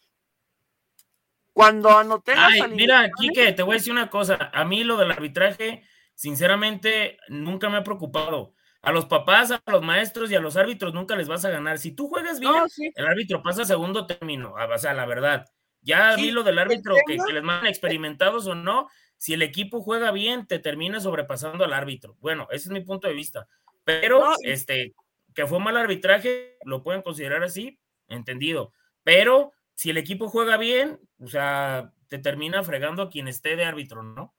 [1.58, 4.50] Cuando anoté las Ay, mira, Quique, te voy a decir una cosa.
[4.52, 5.82] A mí lo del arbitraje,
[6.14, 8.54] sinceramente, nunca me ha preocupado.
[8.80, 11.78] A los papás, a los maestros y a los árbitros nunca les vas a ganar.
[11.78, 12.90] Si tú juegas bien, No, sí.
[12.94, 14.54] el árbitro pasa a segundo término.
[14.56, 15.46] ah, O sea, la verdad.
[15.80, 19.80] Ya Sí, lo del árbitro, que, que les mandan experimentados o no, si el equipo
[19.80, 22.16] juega bien, te termina sobrepasando al árbitro.
[22.20, 23.48] Bueno, ese es mi punto de vista.
[23.84, 24.94] Pero, No, este,
[25.34, 28.72] que fue mal arbitraje, lo pueden considerar así, entendido.
[29.02, 33.64] Pero si el equipo juega bien, o sea, te termina fregando a quien esté de
[33.64, 34.34] árbitro, ¿no?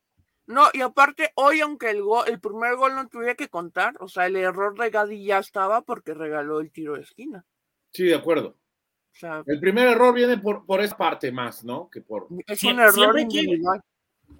[0.46, 4.08] No, y aparte, hoy, aunque el, gol, el primer gol no tuviera que contar, o
[4.08, 7.46] sea, el error de Gadi ya estaba porque regaló el tiro de esquina.
[7.90, 8.48] Sí, de acuerdo.
[8.48, 11.88] O sea, El primer error viene por, por esa parte más, ¿no?
[11.88, 12.26] Que por.
[12.46, 13.26] es Sie- un error siempre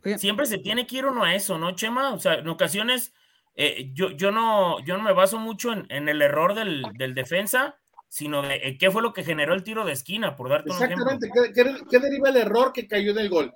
[0.03, 0.19] que-.
[0.19, 2.13] Siempre se tiene que ir uno a eso, ¿no, Chema?
[2.13, 3.15] O sea, en ocasiones
[3.55, 7.15] eh, yo, yo, no, yo no me baso mucho en, en el error del, del
[7.15, 7.80] defensa,
[8.11, 10.77] sino de eh, qué fue lo que generó el tiro de esquina, por darte un
[10.77, 11.05] ejemplo.
[11.13, 11.31] Exactamente.
[11.33, 13.55] ¿Qué, qué- qué deriva el error que cayó en el gol?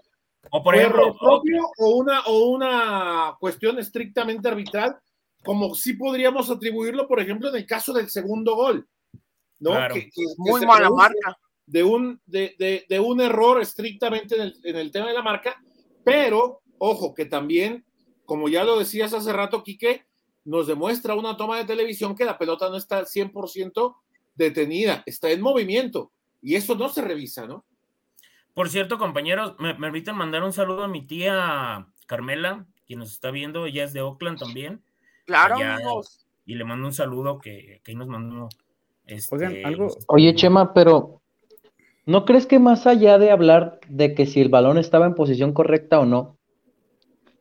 [0.50, 4.96] O por ¿Fue ejemplo, error propio o una, o una cuestión estrictamente arbitral?
[5.44, 8.86] Como sí podríamos atribuirlo, por ejemplo, en el caso del segundo gol.
[9.59, 9.70] ¿no?
[9.72, 9.94] Claro.
[9.94, 11.36] Que- Muy mala marca.
[11.66, 15.22] De un, de, de- de un error estrictamente en el, en el tema de la
[15.22, 15.61] marca,
[16.05, 17.84] pero ojo, que también,
[18.26, 20.05] como ya lo decías hace rato, Quique,
[20.44, 23.96] nos demuestra una toma de televisión que la pelota no está al 100%
[24.35, 26.11] detenida, está en movimiento.
[26.43, 27.64] Y eso no se revisa, ¿no?
[28.53, 33.30] Por cierto, compañeros, me, permiten mandar un saludo a mi tía Carmela, quien nos está
[33.30, 34.82] viendo, ella es de Oakland también,
[35.26, 36.26] Claro, allá- amigos.
[36.47, 38.49] y le mando un saludo que, que ahí nos mandó.
[39.07, 41.20] Este, Oigan, algo- Oye, Chema, pero
[42.07, 45.53] ¿no crees que más allá de hablar de que si el balón estaba en posición
[45.53, 46.37] correcta o no,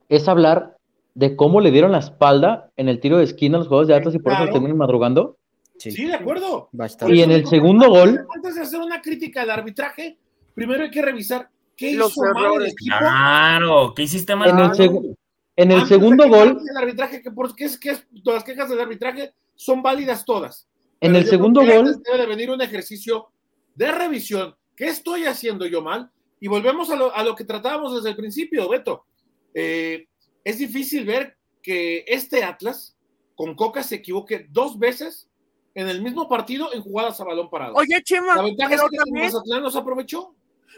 [0.10, 0.78] es hablar
[1.14, 3.96] de cómo le dieron la espalda en el tiro de esquina a los jugadores de
[3.96, 4.54] Atlas y por eso Claro.
[4.54, 5.38] terminan madrugando?
[5.78, 6.70] Sí, Sí, de acuerdo.
[6.72, 7.16] bastante.
[7.16, 10.18] Y en el segundo gol, Antes de hacer una crítica al arbitraje,
[10.54, 12.74] primero hay que revisar qué Los hizo mal el errores.
[12.74, 12.96] equipo.
[13.00, 14.50] Claro, ¿qué hiciste mal?
[14.50, 15.16] en el, segu-
[15.56, 18.70] en el segundo gol, del arbitraje, que por qué es que es- todas las quejas
[18.70, 20.68] del arbitraje son válidas todas.
[21.02, 23.28] en Pero el segundo gol, Debe de venir un ejercicio
[23.76, 24.56] de revisión.
[24.76, 26.10] ¿Qué estoy haciendo yo mal?
[26.40, 29.06] Y volvemos a lo, a lo que tratábamos desde el principio, Beto.
[29.54, 30.08] Eh,
[30.46, 32.96] es difícil ver que este Atlas
[33.36, 35.28] con Coca se equivoque dos veces
[35.76, 37.74] en el mismo partido en jugadas a balón parado.
[37.76, 40.36] Oye, Chema, la ventaja pero es que el también, Mazatlán los aprovechó.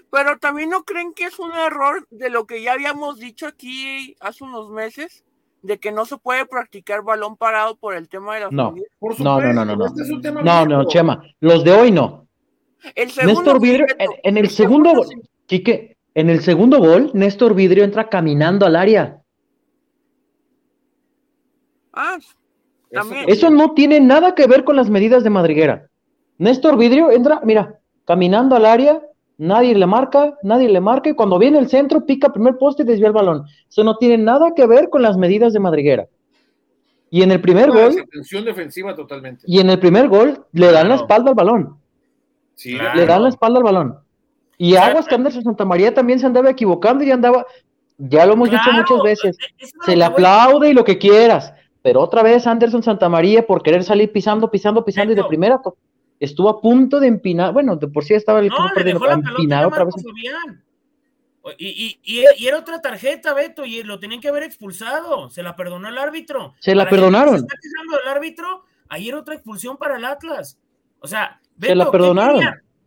[0.09, 4.15] pero también no creen que es un error de lo que ya habíamos dicho aquí
[4.19, 5.23] hace unos meses,
[5.61, 8.73] de que no se puede practicar balón parado por el tema de las No.
[8.99, 9.85] Por No, no, no, no, no.
[9.87, 10.87] este es un tema no, no.
[10.87, 12.27] Chema, los de hoy no.
[12.93, 15.15] El segundo Néstor Vidrio, en, en el segundo gol, sí.
[15.47, 19.21] Quique, en el segundo gol, Néstor Vidrio entra caminando al área.
[21.93, 22.17] Ah,
[22.95, 23.25] también.
[23.27, 25.87] Eso no tiene nada que ver con las medidas de madriguera.
[26.37, 29.01] Néstor Vidrio entra, mira, caminando al área,
[29.37, 32.85] nadie le marca, nadie le marca, y cuando viene el centro, pica primer poste y
[32.85, 33.45] desvía el balón.
[33.69, 36.07] Eso no tiene nada que ver con las medidas de madriguera.
[37.09, 39.43] Y en el primer Una gol, desatención defensiva totalmente.
[39.47, 41.77] y en el primer gol, le dan la espalda al balón.
[42.55, 42.99] Sí, Claro.
[42.99, 43.99] Le dan la espalda al balón.
[44.57, 47.45] Y aguas que Anderson Santa María también se andaba equivocando y andaba,
[47.97, 49.37] ya lo hemos dicho muchas veces,
[49.81, 51.53] a se le aplaude y lo que quieras,
[51.85, 55.27] pero otra vez Anderson Santa María por querer salir pisando, pisando, pisando y de Beto.
[55.27, 55.61] primera
[56.19, 59.21] estuvo a punto de empinar, bueno, de por sí estaba el No, le dejó la
[59.21, 59.93] pelota otra vez.
[61.59, 65.29] Y, y, y, y era otra tarjeta, Beto, y lo tenían que haber expulsado.
[65.29, 66.55] Se la perdonó el árbitro.
[66.57, 67.35] Se la perdonaron.
[67.35, 70.57] Se está quejando del árbitro, ahí era otra expulsión para el Atlas.
[71.01, 72.41] O sea, Se la ¿qué perdonaron.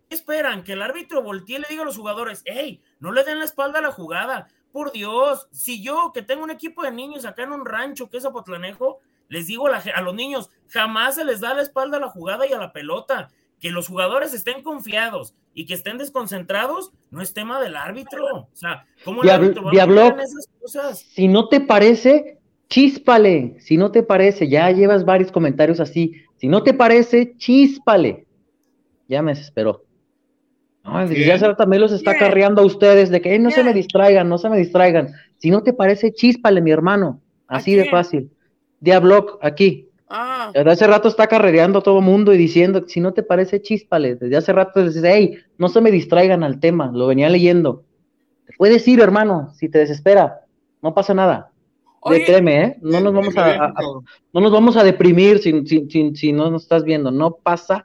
[0.08, 0.64] ¿Qué esperan?
[0.64, 3.44] Que el árbitro voltee y le diga a los jugadores, hey, no le den la
[3.44, 4.48] espalda a la jugada.
[4.78, 8.18] Por Dios, si yo que tengo un equipo de niños acá en un rancho que
[8.18, 11.62] es Apotlanejo, les digo a, la ge- a los niños, jamás se les da la
[11.62, 13.28] espalda a la jugada y a la pelota.
[13.58, 18.24] Que los jugadores estén confiados y que estén desconcentrados no es tema del árbitro.
[18.24, 20.98] O sea, ¿cómo el Diablo- árbitro va Diablo- esas cosas?
[21.00, 26.46] Si no te parece, chíspale, si no te parece, ya llevas varios comentarios así, si
[26.46, 28.28] no te parece, chíspale.
[29.08, 29.82] Ya me desesperó.
[30.90, 31.38] No, desde Bien.
[31.38, 32.24] ya también los está Bien.
[32.24, 35.12] carreando a ustedes de que "Eh, no se me distraigan, no se me distraigan.
[35.36, 37.20] Si no te parece, chíspale, mi hermano.
[37.46, 38.30] Así ¿A de fácil.
[38.80, 39.88] Diablo, aquí.
[40.08, 43.60] Ah, Desde hace rato está carrereando a todo mundo y diciendo, si no te parece,
[43.60, 44.14] chíspale.
[44.16, 47.84] Desde hace rato les dice, hey, no se me distraigan al tema, lo venía leyendo.
[48.46, 50.40] Te puedes ir, hermano, si te desespera,
[50.80, 51.50] no pasa nada.
[51.52, 52.78] De- Oye, créeme, ¿eh?
[52.80, 53.74] No nos vamos a-
[54.32, 57.84] no nos vamos a deprimir si, si, si, si no nos estás viendo, no pasa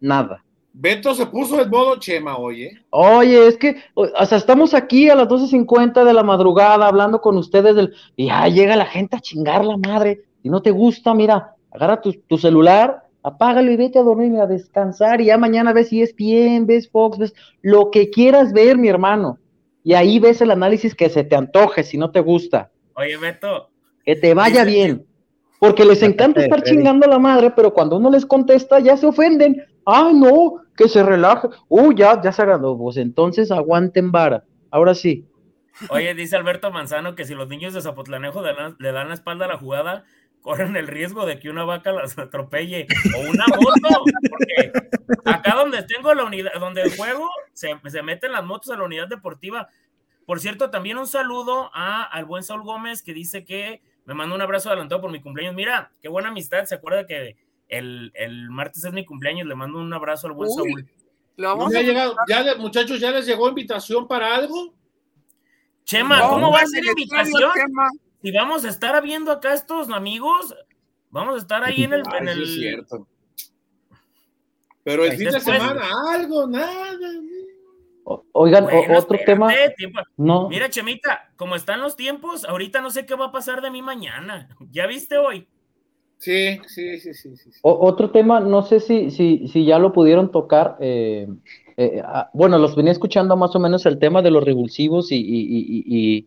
[0.00, 0.44] nada.
[0.80, 2.70] Beto se puso en modo Chema hoy, ¿eh?
[2.90, 7.20] Oye, es que, o, o sea, estamos aquí a las 12.50 de la madrugada hablando
[7.20, 10.22] con ustedes del, y ya llega la gente a chingar la madre.
[10.40, 14.38] Si no te gusta, mira, agarra tu, tu celular, apágalo y vete a dormir y
[14.38, 18.52] a descansar y ya mañana ves si es bien, ves Fox, ves lo que quieras
[18.52, 19.40] ver, mi hermano.
[19.82, 22.70] Y ahí ves el análisis que se te antoje si no te gusta.
[22.94, 23.70] Oye, Beto.
[24.04, 25.04] Que te vaya bien.
[25.58, 29.06] Porque les encanta estar chingando a la madre, pero cuando uno les contesta ya se
[29.06, 29.60] ofenden.
[29.84, 31.48] Ah, no, que se relaje.
[31.68, 32.78] Uh, ya, ya se agradó.
[32.78, 34.44] Pues entonces aguanten vara.
[34.70, 35.26] Ahora sí.
[35.90, 38.42] Oye, dice Alberto Manzano que si los niños de Zapotlanejo
[38.78, 40.04] le dan la espalda a la jugada,
[40.40, 44.72] corren el riesgo de que una vaca las atropelle o una moto, porque
[45.24, 48.84] acá donde tengo la unidad, donde el juego, se, se meten las motos a la
[48.84, 49.68] unidad deportiva.
[50.26, 54.34] Por cierto, también un saludo a, al buen Saúl Gómez que dice que me mandó
[54.34, 55.54] un abrazo adelantado por mi cumpleaños.
[55.54, 56.64] Mira, qué buena amistad.
[56.64, 57.36] ¿Se acuerda que
[57.68, 59.46] el, el martes es mi cumpleaños?
[59.46, 60.88] Le mando un abrazo al buen Saúl.
[61.36, 64.74] ya, llegado, ya, muchachos, ¿ya les llegó invitación para algo?
[65.84, 67.50] Chema, ¿cómo va a ser invitación?
[68.22, 70.54] Si vamos a estar viendo acá estos amigos,
[71.10, 72.02] vamos a estar ahí en el.
[72.18, 72.42] en el...
[72.42, 73.06] es cierto.
[74.82, 76.98] Pero el fin de semana, algo, nada.
[78.32, 78.66] Oigan,
[78.96, 79.52] otro tema.
[80.16, 80.48] No.
[80.48, 83.82] Mira, Chemita, como están los tiempos, ahorita no sé qué va a pasar de mí
[83.82, 84.48] mañana.
[84.70, 85.46] ¿Ya viste hoy?
[86.18, 87.36] Sí, sí, sí, sí.
[87.36, 87.50] sí.
[87.62, 90.76] otro tema, no sé si, si, si ya lo pudieron tocar.
[90.80, 91.28] Eh,
[91.76, 95.16] eh, ah, bueno, los venía escuchando más o menos el tema de los revulsivos y,
[95.16, 96.26] y,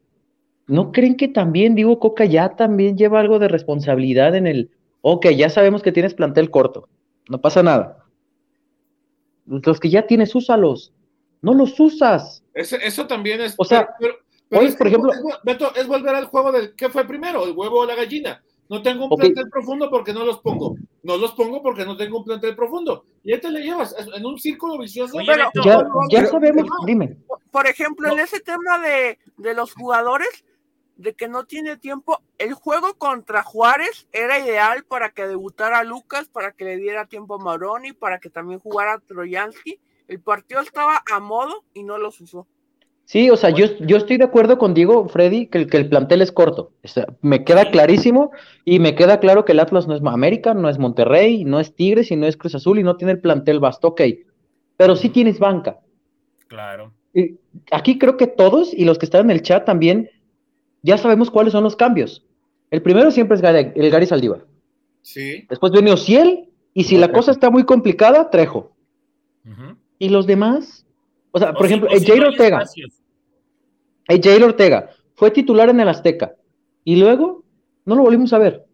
[0.68, 4.72] ¿no creen que también, digo, Coca ya también lleva algo de responsabilidad en el,
[5.02, 6.88] ok, ya sabemos que tienes plantel corto,
[7.28, 8.06] no pasa nada.
[9.46, 10.94] Los que ya tienes, úsalos
[11.42, 12.44] no los usas.
[12.54, 13.56] Eso, también es.
[13.58, 13.90] O sea,
[14.52, 15.12] hoy, por ejemplo.
[15.44, 16.76] Beto, es volver al juego del.
[16.76, 17.46] ¿Qué fue primero?
[17.46, 18.44] ¿El huevo o la gallina?
[18.72, 20.78] No tengo un plantel profundo porque no los pongo.
[21.04, 23.04] No los pongo porque no tengo un plantel profundo.
[23.22, 25.20] Y ahí te le llevas en un círculo vicioso.
[26.10, 27.18] ya, sabemos, dime.
[27.52, 30.46] Por ejemplo, en ese tema de, de los jugadores,
[30.96, 36.30] de que no tiene tiempo, el juego contra Juárez era ideal para que debutara Lucas,
[36.30, 41.02] para que le diera tiempo a Maroni, para que también jugara Troyansky el partido estaba
[41.10, 42.46] a modo y no los usó.
[43.06, 45.90] Sí, o sea, yo, yo estoy de acuerdo con Diego, Freddy, que el, que el
[45.90, 46.72] plantel es corto.
[47.22, 48.32] me queda clarísimo
[48.64, 51.76] y me queda claro que el Atlas no es América, no es Monterrey, no es
[51.76, 54.02] Tigres y no es Cruz Azul y no tiene el plantel vasto, ok.
[54.78, 55.80] Pero sí tienes banca.
[56.48, 56.94] Claro.
[57.14, 57.38] Y
[57.72, 60.10] aquí creo que todos y los que están en el chat también
[60.82, 62.26] ya sabemos cuáles son los cambios.
[62.70, 64.46] El primero siempre es el Gary Saldívar.
[65.02, 65.46] Sí.
[65.50, 68.72] Después viene Ociel y si la cosa está muy complicada, Trejo.
[70.00, 70.86] ¿Y los demás?
[71.32, 72.64] O sea, por ejemplo, Jair Ortega.
[74.08, 76.36] Jair Ortega fue titular en el Azteca
[76.84, 77.44] y luego
[77.86, 78.66] no lo volvimos a ver.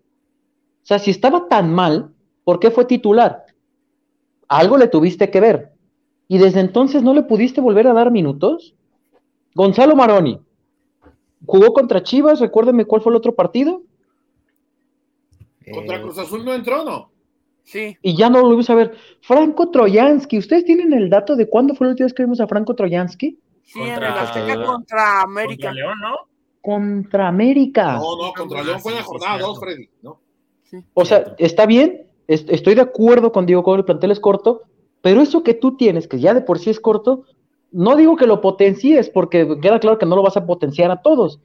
[0.84, 2.12] O sea, si estaba tan mal,
[2.44, 3.46] ¿por qué fue titular?
[4.48, 5.74] Algo le tuviste que ver.
[6.28, 8.76] Y desde entonces no le pudiste volver a dar minutos.
[9.54, 10.40] Gonzalo Maroni
[11.46, 13.84] jugó contra Chivas, recuérdenme cuál fue el otro partido.
[15.72, 17.12] Contra Cruz Azul no entró, ¿no?
[17.68, 17.98] Sí.
[18.02, 18.96] Y ya no lo volvimos a ver.
[19.20, 22.48] Franco Troyansky, ¿ustedes tienen el dato de cuándo fue la última vez que vimos a
[22.48, 23.38] Franco Troyansky?
[23.64, 23.96] Sí, contra...
[23.98, 25.68] en el Azteca contra América.
[25.68, 26.16] Contra León, ¿no?
[26.62, 27.94] Contra América.
[27.98, 30.22] No, no, contra León fue en la jornada 2, Freddy, ¿no?
[30.94, 34.62] O sea, está bien, estoy de acuerdo con Diego con el plantel es corto,
[35.02, 37.24] pero eso que tú tienes, que ya de por sí es corto,
[37.72, 41.02] no digo que lo potencies, porque queda claro que no lo vas a potenciar a
[41.02, 41.42] todos,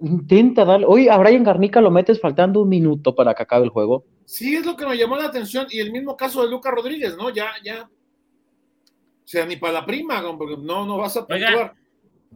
[0.00, 0.86] Intenta darle.
[0.86, 4.04] Hoy a Brian Garnica lo metes faltando un minuto para que acabe el juego.
[4.24, 5.66] Sí, es lo que me llamó la atención.
[5.70, 7.30] Y el mismo caso de Lucas Rodríguez, ¿no?
[7.30, 7.84] Ya, ya.
[7.84, 11.72] O sea, ni para la prima, porque no, no vas a oigan,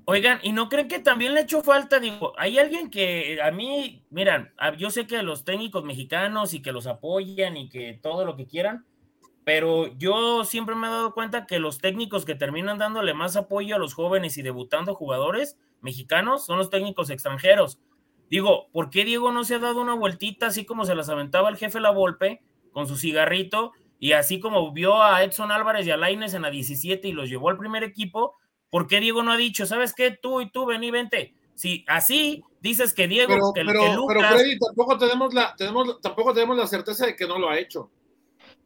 [0.07, 2.01] oigan, ¿y no creen que también le echó falta?
[2.01, 6.73] Digo, hay alguien que a mí, miran, yo sé que los técnicos mexicanos y que
[6.73, 8.87] los apoyan y que todo lo que quieran,
[9.45, 13.77] pero yo siempre me he dado cuenta que los técnicos que terminan dándole más apoyo
[13.77, 17.79] a los jóvenes y debutando jugadores mexicanos son los técnicos extranjeros.
[18.31, 21.49] Digo, ¿por qué Diego no se ha dado una vueltita así como se las aventaba
[21.49, 25.91] el jefe La Volpe con su cigarrito y así como vio a Edson Álvarez y
[25.91, 28.37] a Laines en la 17 y los llevó al primer equipo?
[28.71, 31.35] ¿Por qué Diego no ha dicho, sabes qué, tú y tú, vení, vente?
[31.55, 34.17] Si así dices que Diego, que, pero, Lucas...
[34.19, 37.59] Pero Freddy, tampoco tenemos, la, tenemos, tampoco tenemos la certeza de que no lo ha
[37.59, 37.91] hecho.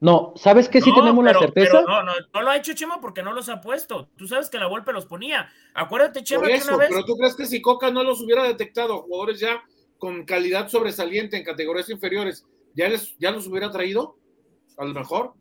[0.02, 0.80] No, ¿sabes qué?
[0.80, 1.80] Sí tenemos la certeza.
[1.82, 4.08] no, no, no lo ha hecho Chema porque no los ha puesto.
[4.16, 5.48] Tú sabes que la Volpe los ponía.
[5.74, 6.88] Acuérdate, Chema, que una vez...
[6.90, 9.62] Pero tú crees que si Coca no los hubiera detectado, jugadores ya
[9.98, 12.44] con calidad sobresaliente en categorías inferiores,
[12.74, 14.16] ¿ya, les, ya los hubiera traído?
[14.76, 15.34] A lo mejor.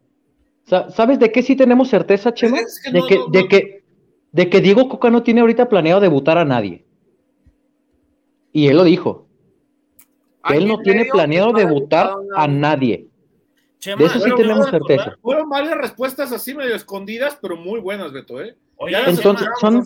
[0.66, 2.60] ¿Sabes de qué sí tenemos certeza, Chema?
[2.60, 3.84] de, que, de, que,
[4.32, 6.86] de que Diego Coca no tiene ahorita planeado debutar a nadie.
[8.54, 9.28] Y él lo dijo.
[10.48, 13.11] Que él no tiene planeado debutar a nadie
[13.84, 15.18] de eso sí tenemos certeza.
[15.22, 18.56] Fueron varias respuestas así medio escondidas, pero muy buenas, Beto, ¿eh?
[18.88, 19.84] Entonces, son,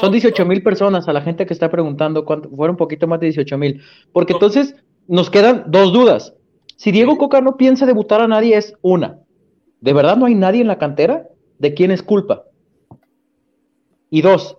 [0.00, 3.20] son 18 mil personas a la gente que está preguntando, cuánto, fueron un poquito más
[3.20, 3.82] de 18 mil.
[4.12, 4.74] Porque entonces
[5.06, 6.34] nos quedan dos dudas.
[6.76, 9.18] Si Diego Coca no piensa debutar a nadie, es una.
[9.80, 11.26] ¿De verdad no hay nadie en la cantera?
[11.58, 12.44] ¿De quién es culpa?
[14.10, 14.58] Y dos,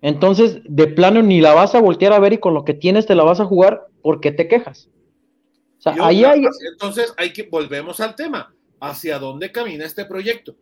[0.00, 3.06] entonces de plano ni la vas a voltear a ver y con lo que tienes
[3.06, 4.88] te la vas a jugar porque te quejas.
[5.80, 6.44] O sea, ahí hay...
[6.72, 8.54] Entonces hay que volvemos al tema.
[8.80, 10.54] ¿Hacia dónde camina este proyecto?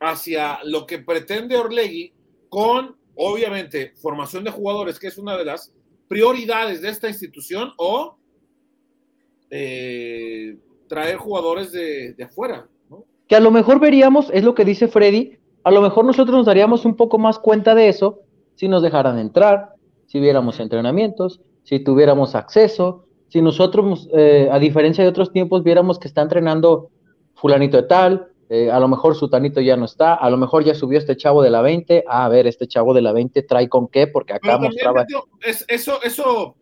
[0.00, 2.12] Hacia lo que pretende Orlegui
[2.48, 5.72] con, obviamente, formación de jugadores, que es una de las
[6.08, 8.16] prioridades de esta institución, o
[9.50, 10.56] eh,
[10.88, 12.68] traer jugadores de, de afuera.
[12.88, 13.04] ¿no?
[13.26, 16.46] Que a lo mejor veríamos, es lo que dice Freddy, a lo mejor nosotros nos
[16.46, 18.20] daríamos un poco más cuenta de eso
[18.54, 19.74] si nos dejaran entrar,
[20.06, 25.98] si viéramos entrenamientos, si tuviéramos acceso, si nosotros, eh, a diferencia de otros tiempos, viéramos
[25.98, 26.90] que está entrenando
[27.34, 30.74] fulanito de tal, eh, a lo mejor Sutanito ya no está, a lo mejor ya
[30.74, 33.88] subió este chavo de la 20, a ver, este chavo de la 20 trae con
[33.88, 35.04] qué, porque acá mostraba...
[35.44, 36.56] es, eso, eso,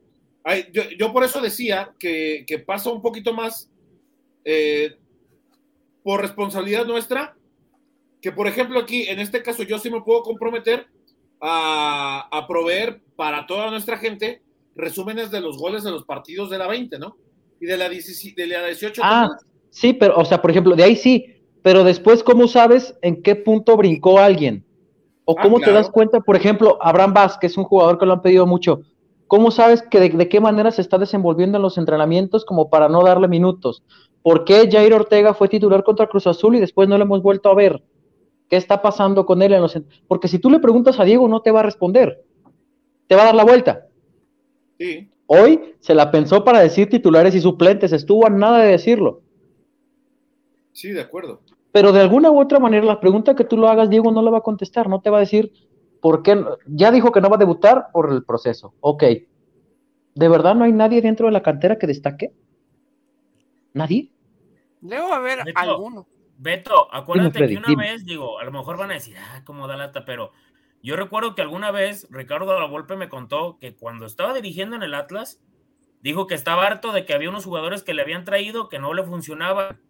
[0.73, 3.71] yo, por eso decía que, pasa un poquito más
[4.45, 4.97] eh,
[6.03, 7.37] por responsabilidad nuestra,
[8.23, 10.87] que por ejemplo aquí, en este caso, yo sí me puedo comprometer
[11.43, 14.44] a, a proveer para toda nuestra gente
[14.77, 17.17] resúmenes de los goles de los partidos de la 20, ¿no?
[17.61, 19.01] Y de la, 17, de la 18.
[19.05, 19.37] Ah,
[19.71, 21.27] sí, pero, o sea, por ejemplo, de ahí sí,
[21.63, 24.65] pero después, ¿cómo sabes en qué punto brincó alguien?
[25.25, 28.13] ¿O ah, cómo te das cuenta, por ejemplo, Abraham Vázquez, es un jugador que lo
[28.13, 28.83] han pedido mucho,
[29.27, 33.03] ¿cómo sabes que de, qué manera se está desenvolviendo en los entrenamientos como para no
[33.03, 33.83] darle minutos?
[34.23, 37.49] ¿Por qué Jair Ortega fue titular contra Cruz Azul y después no lo hemos vuelto
[37.49, 37.83] a ver?
[38.49, 41.41] ¿Qué está pasando con él en los Porque si tú le preguntas a Diego, no
[41.41, 42.23] te va a responder.
[43.07, 43.84] Te va a dar la vuelta.
[44.79, 45.11] Sí.
[45.27, 49.23] Hoy se la pensó para decir titulares y suplentes, estuvo a nada de decirlo.
[50.73, 51.41] Sí, de acuerdo
[51.75, 54.31] pero de alguna u otra manera la pregunta que tú lo hagas, Diego no la
[54.31, 55.53] va a contestar, no te va a decir
[56.01, 59.03] por qué, ya dijo que no va a debutar por el proceso, ok,
[60.15, 62.33] ¿de verdad no hay nadie dentro de la cantera que destaque?
[63.73, 64.13] ¿Nadie?
[64.83, 66.07] Debe haber alguno.
[66.39, 69.77] Beto, acuérdate que una vez, digo, a lo mejor van a decir, ah, cómo da
[69.77, 70.31] lata, pero
[70.85, 74.83] yo recuerdo que alguna vez Ricardo La Volpe me contó que cuando estaba dirigiendo en
[74.83, 75.41] el Atlas,
[76.03, 78.93] dijo que estaba harto de que había unos jugadores que le habían traído que no
[78.93, 79.81] le funcionaban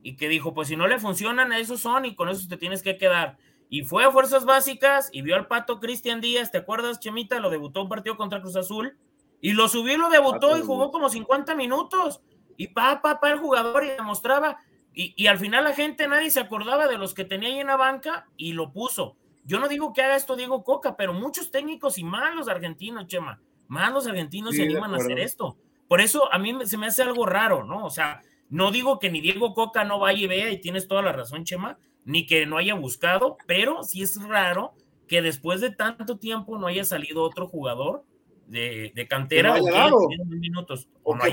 [0.00, 2.82] y que dijo, pues si no le funcionan, esos son y con eso te tienes
[2.82, 3.36] que quedar.
[3.68, 7.40] Y fue a Fuerzas Básicas y vio al pato Cristian Díaz, ¿te acuerdas, Chemita?
[7.40, 8.96] Lo debutó un partido contra Cruz Azul
[9.40, 12.20] y lo subió y lo debutó y jugó como 50 minutos.
[12.56, 14.58] Y pa, pa, pa, el jugador y demostraba.
[14.92, 17.66] Y, y al final la gente, nadie se acordaba de los que tenía ahí en
[17.66, 19.16] la banca y lo puso.
[19.44, 23.40] Yo no digo que haga esto Diego Coca, pero muchos técnicos y malos argentinos, Chema,
[23.68, 25.56] malos argentinos se animan a hacer esto.
[25.86, 27.84] Por eso a mí se me hace algo raro, ¿no?
[27.84, 31.02] O sea, no digo que ni Diego Coca no vaya y vea, y tienes toda
[31.02, 34.74] la razón, Chema, ni que no haya buscado, pero sí es raro
[35.08, 38.04] que después de tanto tiempo no haya salido otro jugador
[38.46, 40.88] de, cantera o minutos.
[41.02, 41.24] O, no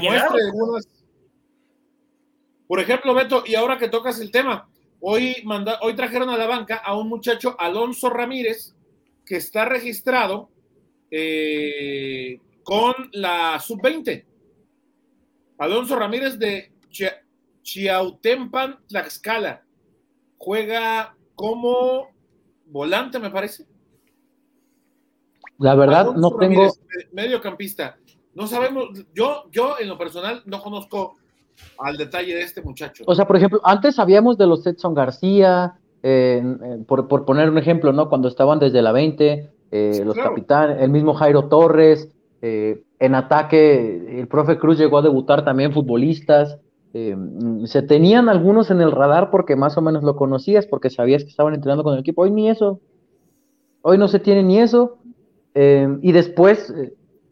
[2.68, 4.70] Por ejemplo, Beto, y ahora que tocas el tema,
[5.02, 8.74] hoy, manda, hoy trajeron a la banca a un muchacho, Alonso Ramírez,
[9.26, 10.50] que está registrado
[11.10, 14.26] eh, con la sub-20.
[15.58, 16.72] Alonso Ramírez de
[17.62, 19.64] Chiautempan Tlaxcala.
[20.38, 22.10] Juega como
[22.66, 23.66] volante, me parece.
[25.60, 26.74] La verdad, no tengo.
[27.12, 27.98] Mediocampista.
[28.34, 31.18] No sabemos, yo, yo en lo personal no conozco
[31.80, 33.04] al detalle de este muchacho.
[33.08, 35.76] O sea, por ejemplo, antes sabíamos de los Edson García,
[36.88, 38.10] por, poner un ejemplo, ¿no?
[38.10, 42.10] Cuando estaban desde la 20, eh, los capitanes, el mismo Jairo Torres,
[42.42, 46.58] eh, en ataque, el profe Cruz llegó a debutar también futbolistas.
[46.94, 47.16] Eh,
[47.66, 51.30] se tenían algunos en el radar porque más o menos lo conocías, porque sabías que
[51.30, 52.24] estaban entrenando con el equipo.
[52.24, 52.80] Hoy ni eso.
[53.82, 54.98] Hoy no se tiene ni eso.
[55.54, 56.74] Y después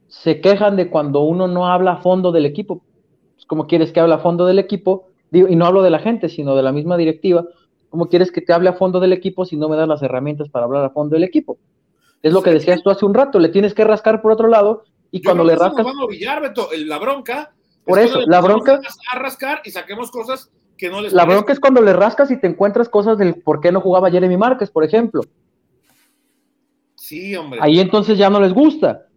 [0.08, 2.82] se quejan de cuando uno no habla a fondo del equipo.
[3.50, 5.08] ¿Cómo quieres que hable a fondo del equipo?
[5.32, 7.46] y no hablo de la gente, sino de la misma directiva.
[7.90, 10.50] ¿Cómo quieres que te hable a fondo del equipo si no me das las herramientas
[10.50, 11.60] para hablar a fondo del equipo?
[12.24, 14.86] Es lo que decías tú hace un rato, le tienes que rascar por otro lado
[15.12, 15.86] y cuando le rascas...
[16.86, 17.54] la bronca
[17.90, 18.80] por eso, la bronca.
[19.12, 21.12] A rascar y saquemos cosas que no les.
[21.12, 24.12] La bronca es cuando le rascas y te encuentras cosas del por qué no jugaba
[24.12, 25.22] Jeremy Márquez, por ejemplo.
[26.96, 27.60] Sí, hombre.
[27.64, 29.08] Ahí entonces ya no les gusta,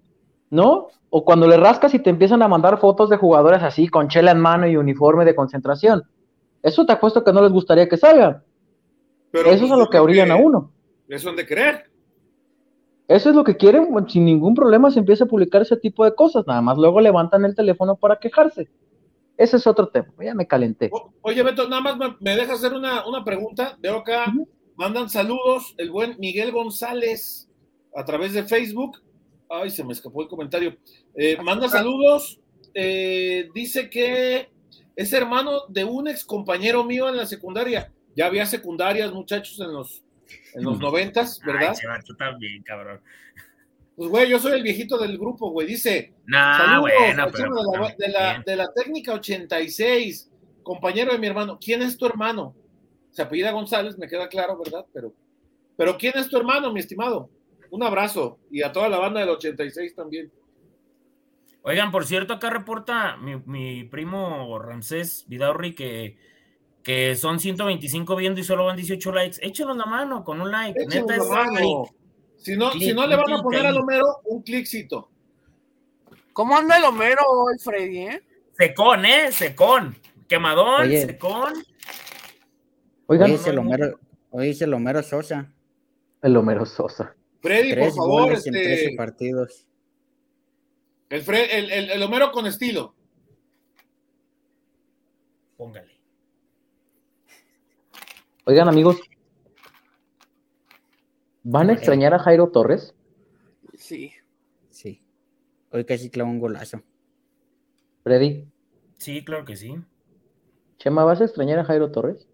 [0.48, 0.88] ¿no?
[1.14, 4.30] O cuando le rascas y te empiezan a mandar fotos de jugadores así, con chela
[4.30, 6.02] en mano y uniforme de concentración.
[6.62, 8.42] Eso te apuesto que no les gustaría que salgan.
[9.30, 10.72] Pero eso es a lo que abrían a uno.
[11.08, 11.92] Eso han de creer.
[13.08, 16.14] Eso es lo que quieren, sin ningún problema se empieza a publicar ese tipo de
[16.14, 18.70] cosas, nada más luego levantan el teléfono para quejarse.
[19.36, 20.90] Ese es otro tema, ya me calenté.
[21.20, 23.76] oye, Beto, nada más me, me dejas hacer una, pregunta.
[23.80, 24.32] Veo acá,
[24.76, 27.50] mandan saludos el buen Miguel González
[27.94, 28.98] a través de Facebook.
[29.52, 30.76] Ay, se me escapó el comentario.
[31.14, 32.40] Eh, manda saludos.
[32.74, 34.48] Eh, dice que
[34.96, 37.92] es hermano de un ex compañero mío en la secundaria.
[38.16, 40.02] Ya había secundarias, muchachos, en los,
[40.54, 41.74] en los noventas, ¿verdad?
[41.90, 43.00] Ay, tú también, cabrón.
[43.94, 45.66] Pues, güey, yo soy el viejito del grupo, güey.
[45.66, 47.54] Dice, Nah, saludos, bueno, pero.
[47.54, 50.30] de, la, de, la, de la técnica 86,
[50.62, 51.58] compañero de mi hermano.
[51.62, 52.54] ¿Quién es tu hermano?
[53.10, 54.86] Se apellida González, me queda claro, ¿verdad?
[54.94, 55.12] Pero,
[55.76, 57.28] pero ¿quién es tu hermano, mi estimado?
[57.72, 58.38] Un abrazo.
[58.50, 60.30] Y a toda la banda del 86 también.
[61.62, 66.16] Oigan, por cierto, acá reporta mi, mi primo Ramsés Vidaurri que,
[66.82, 69.38] que son 125 viendo y solo van 18 likes.
[69.40, 70.78] Échenos la mano con un like.
[70.82, 71.84] Échenos Neta, la es mano.
[72.36, 75.08] Si no, Clic, si no le van a poner al Homero, un cliccito.
[76.32, 77.98] ¿Cómo anda el Homero hoy, Freddy?
[78.00, 78.22] eh?
[78.58, 79.30] secón, ¿eh?
[79.32, 79.96] Secón.
[80.28, 81.06] Quemadón, Oye.
[81.06, 81.52] secón.
[83.06, 83.98] Oigan, Hoy es el Homero,
[84.30, 85.52] hoy es el Homero Sosa.
[86.22, 87.14] el Homero Sosa.
[87.42, 89.66] Freddy, por Tres favor, goles en 13 este, partidos.
[91.10, 92.94] el, Fre- el, el- el Homero con estilo.
[95.56, 95.92] Póngale.
[98.44, 98.98] Oigan, amigos,
[101.42, 102.94] ¿van a extrañar a Jairo Torres?
[103.74, 104.12] Sí.
[104.70, 105.02] Sí.
[105.70, 106.82] Hoy casi clavó un golazo.
[108.02, 108.46] Freddy,
[108.98, 109.74] Sí, claro que sí.
[110.78, 112.28] Chema, ¿vas a extrañar a Jairo Torres?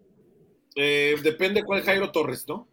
[0.75, 2.67] Eh, depende cuál Jairo Torres, ¿no?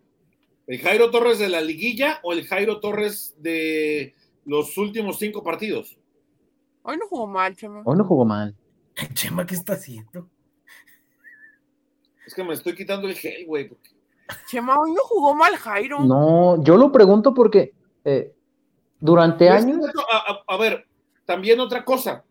[0.66, 4.14] ¿El Jairo Torres de la liguilla o el Jairo Torres de
[4.44, 5.96] los últimos cinco partidos?
[6.82, 7.82] Hoy no jugó mal, Chema.
[7.84, 8.56] Hoy no jugó mal.
[9.14, 10.28] Chema, ¿qué está haciendo?
[12.26, 13.68] Es que me estoy quitando el gel, güey.
[13.68, 13.90] porque-
[14.48, 16.00] Chema, hoy no jugó mal Jairo.
[16.00, 17.72] No, yo lo pregunto porque
[18.04, 18.32] eh,
[18.98, 19.78] durante años.
[20.10, 20.86] A, a- a ver,
[21.24, 22.24] también otra cosa.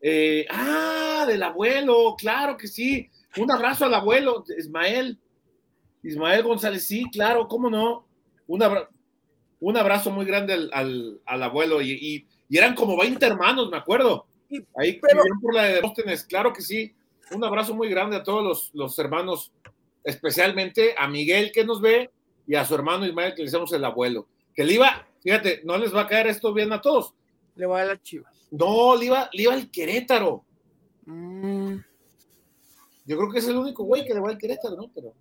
[0.00, 3.10] Eh, ah, del abuelo, claro que sí.
[3.38, 5.18] Un abrazo al abuelo, Ismael.
[6.08, 8.06] Ismael González, sí, claro, cómo no.
[8.46, 8.88] Un, abra-
[9.60, 11.80] un abrazo muy grande al, al- al abuelo.
[11.82, 14.26] Y, y- y eran como 20 hermanos, me acuerdo.
[14.76, 16.94] Ahí pero- por la de Demóstenes, claro que sí.
[17.30, 19.52] Un abrazo muy grande a todos los, los hermanos,
[20.02, 22.10] especialmente a Miguel que nos ve
[22.46, 24.26] y a su hermano Ismael que le decimos el abuelo.
[24.54, 27.12] Que le iba, fíjate, no les va a caer esto bien a todos.
[27.54, 28.34] Le va a las chivas.
[28.50, 30.42] No, le iba, le iba al Querétaro.
[31.04, 31.74] Mm.
[33.04, 34.90] Yo creo que es el único güey que le va al Querétaro, ¿no?
[34.94, 35.12] Pero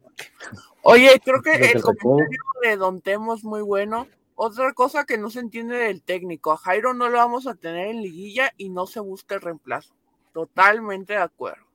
[0.84, 4.08] Oye, creo que el comentario de Don Temo es muy bueno.
[4.36, 7.88] Otra cosa que no se entiende del técnico, a Jairo no lo vamos a tener
[7.88, 9.94] en liguilla y no se busca el reemplazo.
[10.32, 11.66] Totalmente de acuerdo.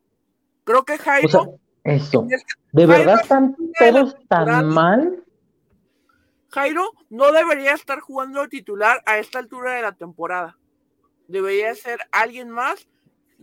[0.65, 1.43] Creo que Jairo, O sea,
[1.83, 2.23] eso.
[2.23, 2.43] en el-
[2.73, 5.25] ¿De Jairo verdad están todos tan mal?
[6.51, 10.57] Jairo no debería estar jugando titular a esta altura de la temporada.
[11.27, 12.87] Debería ser alguien más.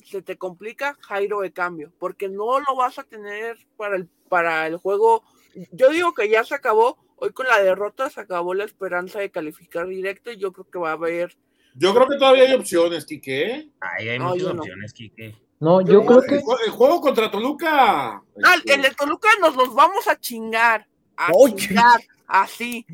[0.05, 4.67] Se te complica Jairo de cambio, porque no lo vas a tener para el, para
[4.67, 5.23] el juego.
[5.71, 6.97] Yo digo que ya se acabó.
[7.17, 10.79] Hoy con la derrota se acabó la esperanza de calificar directo y yo creo que
[10.79, 11.35] va a haber.
[11.75, 13.43] yo creo que todavía hay opciones, Quique.
[13.51, 13.69] ¿eh?
[13.81, 14.61] Ay, hay No, muchas yo no.
[14.61, 15.35] opciones, Kike.
[15.59, 18.11] No, yo creo el, que el juego contra Toluca.
[18.13, 18.23] Ah,
[18.55, 20.87] este, el de Toluca nos los vamos a chingar.
[21.17, 21.55] A Oye.
[21.55, 21.99] chingar.
[22.25, 22.85] Así.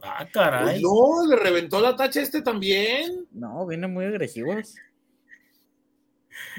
[0.00, 0.80] Ah, caray.
[0.80, 3.26] pues no, le reventó la tacha este también.
[3.32, 4.76] No, vienen muy agresivos.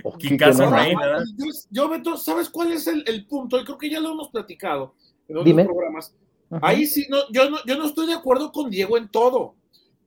[0.04, 0.72] Oh, Kikazo no.
[0.72, 1.24] ¿verdad?
[1.38, 3.60] Yo, yo, Beto, ¿sabes cuál es el, el punto?
[3.60, 4.96] Y creo que ya lo hemos platicado
[5.28, 5.66] en otros Dime.
[5.66, 6.16] programas.
[6.50, 6.68] Ajá.
[6.68, 9.56] Ahí sí, no, yo, no, yo no estoy de acuerdo con Diego en todo,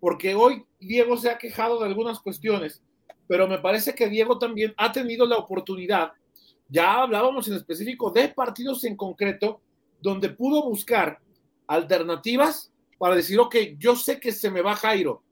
[0.01, 2.83] porque hoy Diego se ha quejado de algunas cuestiones,
[3.27, 6.13] pero me parece que Diego también ha tenido la oportunidad,
[6.69, 9.61] ya hablábamos en específico de partidos en concreto,
[10.01, 11.19] donde pudo buscar
[11.67, 15.23] alternativas para decir, ok, yo sé que se me va Jairo,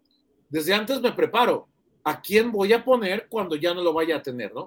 [0.49, 1.69] desde antes me preparo,
[2.05, 4.67] ¿a quién voy a poner cuando ya no lo vaya a tener, no?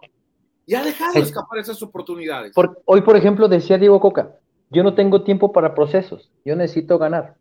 [0.65, 1.19] Y ha dejado Sí.
[1.19, 2.53] escapar esas oportunidades.
[2.53, 4.35] Por- hoy, por ejemplo, decía Diego Coca,
[4.69, 7.35] yo no tengo tiempo para procesos, yo necesito ganar.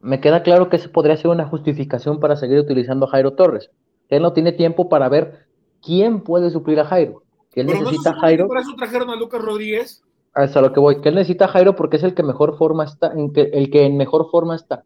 [0.00, 3.70] Me queda claro que ese podría ser una justificación para seguir utilizando a Jairo Torres.
[4.08, 5.46] Él no tiene tiempo para ver
[5.82, 7.22] quién puede suplir a Jairo.
[7.52, 10.02] Que él Pero no necesita a Jairo, por eso trajeron a Lucas Rodríguez.
[10.34, 12.84] hasta lo que voy, que él necesita a Jairo porque es el que mejor forma
[12.84, 14.82] está, el que en mejor forma está.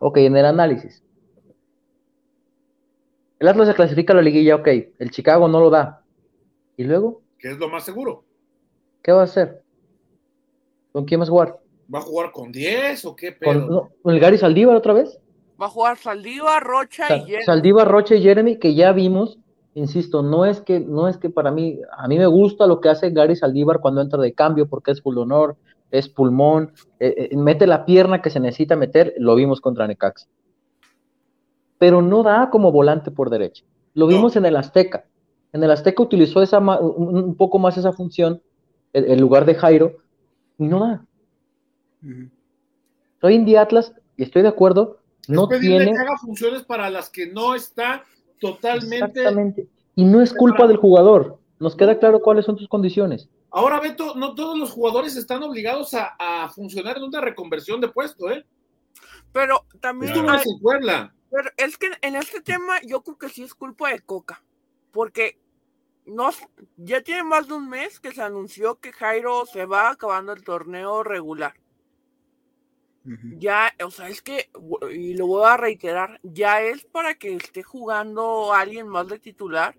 [0.00, 1.02] Ok, en el análisis.
[3.38, 4.68] El Atlas se clasifica a la liguilla, ok,
[4.98, 6.02] el Chicago no lo da.
[6.76, 7.22] ¿Y luego?
[7.38, 8.24] que es lo más seguro.
[9.02, 9.62] ¿Qué va a hacer?
[10.92, 11.58] ¿Con quién vas a jugar?
[11.92, 13.70] ¿Va a jugar con 10 o qué ¿Con, pedo?
[13.70, 15.18] no, ¿con el Gary Saldívar otra vez?
[15.60, 17.44] Va a jugar Saldívar, Rocha y Jeremy.
[17.44, 19.38] Saldívar, Rocha y Jeremy, que ya vimos,
[19.74, 22.88] insisto, no es que, no es que para mí, a mí me gusta lo que
[22.88, 25.56] hace Gary Saldívar cuando entra de cambio, porque es full honor,
[25.90, 30.26] es pulmón, eh, eh, mete la pierna que se necesita meter, lo vimos contra Necaxa.
[31.78, 33.64] Pero no da como volante por derecha.
[33.94, 34.12] Lo No.
[34.12, 35.04] vimos en el Azteca.
[35.52, 38.42] En el Azteca utilizó esa un, un poco más esa función,
[38.92, 39.92] en, en lugar de Jairo,
[40.58, 41.06] y no da.
[42.02, 42.28] Ujú.
[43.22, 44.98] Hoy en día Atlas, y estoy de acuerdo,
[45.28, 45.92] no es pedirle tiene...
[45.92, 48.04] que haga funciones para las que no está
[48.40, 49.04] totalmente.
[49.20, 49.68] Exactamente.
[49.96, 51.38] Y no es culpa del jugador.
[51.58, 53.28] Nos queda claro cuáles son tus condiciones.
[53.50, 57.88] Ahora, Beto, no todos los jugadores están obligados a, a funcionar en una reconversión de
[57.88, 58.44] puesto, ¿eh?
[59.32, 60.12] Pero también.
[60.12, 61.14] Estuvo hay- en Puebla.
[61.30, 64.42] Pero es que en este tema yo creo que sí es culpa de Coca.
[64.92, 65.38] Porque
[66.06, 66.30] no,
[66.76, 70.42] ya tiene más de un mes que se anunció que Jairo se va acabando el
[70.42, 71.54] torneo regular.
[73.38, 74.50] Ya, o sea, es que,
[74.92, 79.74] y lo voy a reiterar, ya es para que esté jugando alguien más de titular.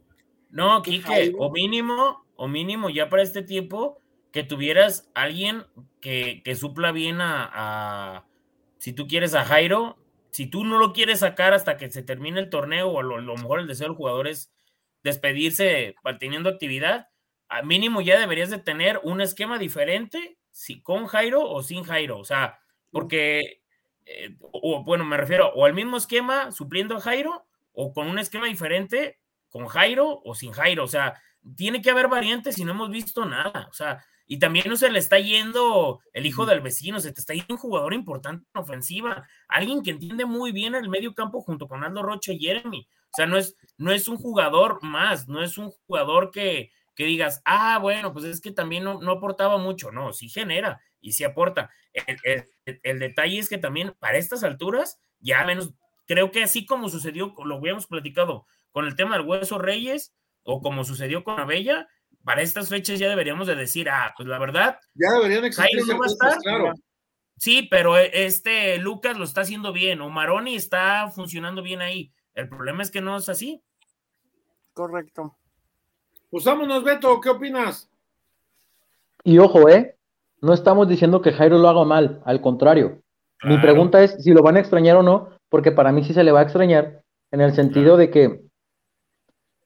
[0.49, 5.65] No, que Quique, Jairo- o mínimo, o mínimo ya para este tiempo, que tuvieras alguien
[6.01, 8.25] que, que supla bien a, a-
[8.79, 9.97] si tú quieres a Jairo,
[10.31, 13.17] si tú no lo quieres sacar hasta que se termine el torneo, o a lo,
[13.17, 14.51] a lo mejor el deseo del jugador es
[15.03, 17.09] despedirse teniendo actividad,
[17.47, 22.19] a mínimo ya deberías de tener un esquema diferente, si con Jairo o sin Jairo,
[22.19, 22.59] o sea,
[22.91, 23.61] porque,
[24.05, 28.19] eh, o bueno, me refiero, o al mismo esquema supliendo a Jairo, o con un
[28.19, 29.19] esquema diferente
[29.49, 30.83] con Jairo o sin Jairo.
[30.83, 31.21] O sea,
[31.55, 33.67] tiene que haber variantes y no hemos visto nada.
[33.69, 37.19] O sea, y también no se le está yendo el hijo del vecino, se te
[37.19, 41.41] está yendo un jugador importante en ofensiva, alguien que entiende muy bien el medio campo
[41.41, 42.87] junto con Aldo Rocha y Jeremy.
[43.11, 47.05] O sea, no es, no es un jugador más, no es un jugador que, que
[47.05, 49.91] digas, ah, bueno, pues es que también no, no aportaba mucho.
[49.91, 51.71] No, sí genera y sí aporta.
[51.93, 55.73] El, el- el detalle es que también para estas alturas, ya menos,
[56.05, 60.13] creo que así como sucedió, lo habíamos platicado con el tema del Hueso Reyes,
[60.43, 61.87] o como sucedió con Abella,
[62.23, 65.93] para estas fechas ya deberíamos de decir, ah, pues la verdad, Ya deberían existir Jairo
[65.93, 66.37] no va a estar.
[66.39, 66.73] claro.
[67.37, 72.11] sí, pero e- este Lucas lo está haciendo bien, o Maroni está funcionando bien ahí.
[72.33, 73.61] El problema es que no es así.
[74.73, 75.35] Correcto.
[76.29, 77.89] Pues vámonos, Beto, ¿qué opinas?
[79.23, 79.97] Y ojo, ¿eh?
[80.41, 83.01] No estamos diciendo que Jairo lo haga mal, al contrario.
[83.43, 86.23] Mi pregunta es si lo van a extrañar o no, porque para mí sí se
[86.23, 88.41] le va a extrañar, en el sentido de que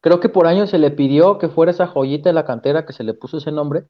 [0.04, 2.92] creo que por años se le pidió que fuera esa joyita de la cantera que
[2.92, 3.86] se le puso ese nombre,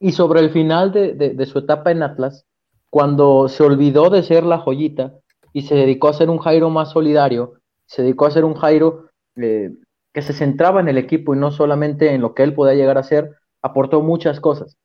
[0.00, 2.46] y sobre el final de, su etapa en Atlas,
[2.88, 5.12] cuando se olvidó de ser la joyita
[5.52, 9.10] y se dedicó a ser un Jairo más solidario, se dedicó a ser un Jairo
[9.36, 9.70] eh,
[10.14, 12.96] que se centraba en el equipo y no solamente en lo que él podía llegar
[12.96, 14.78] a ser, aportó muchas cosas.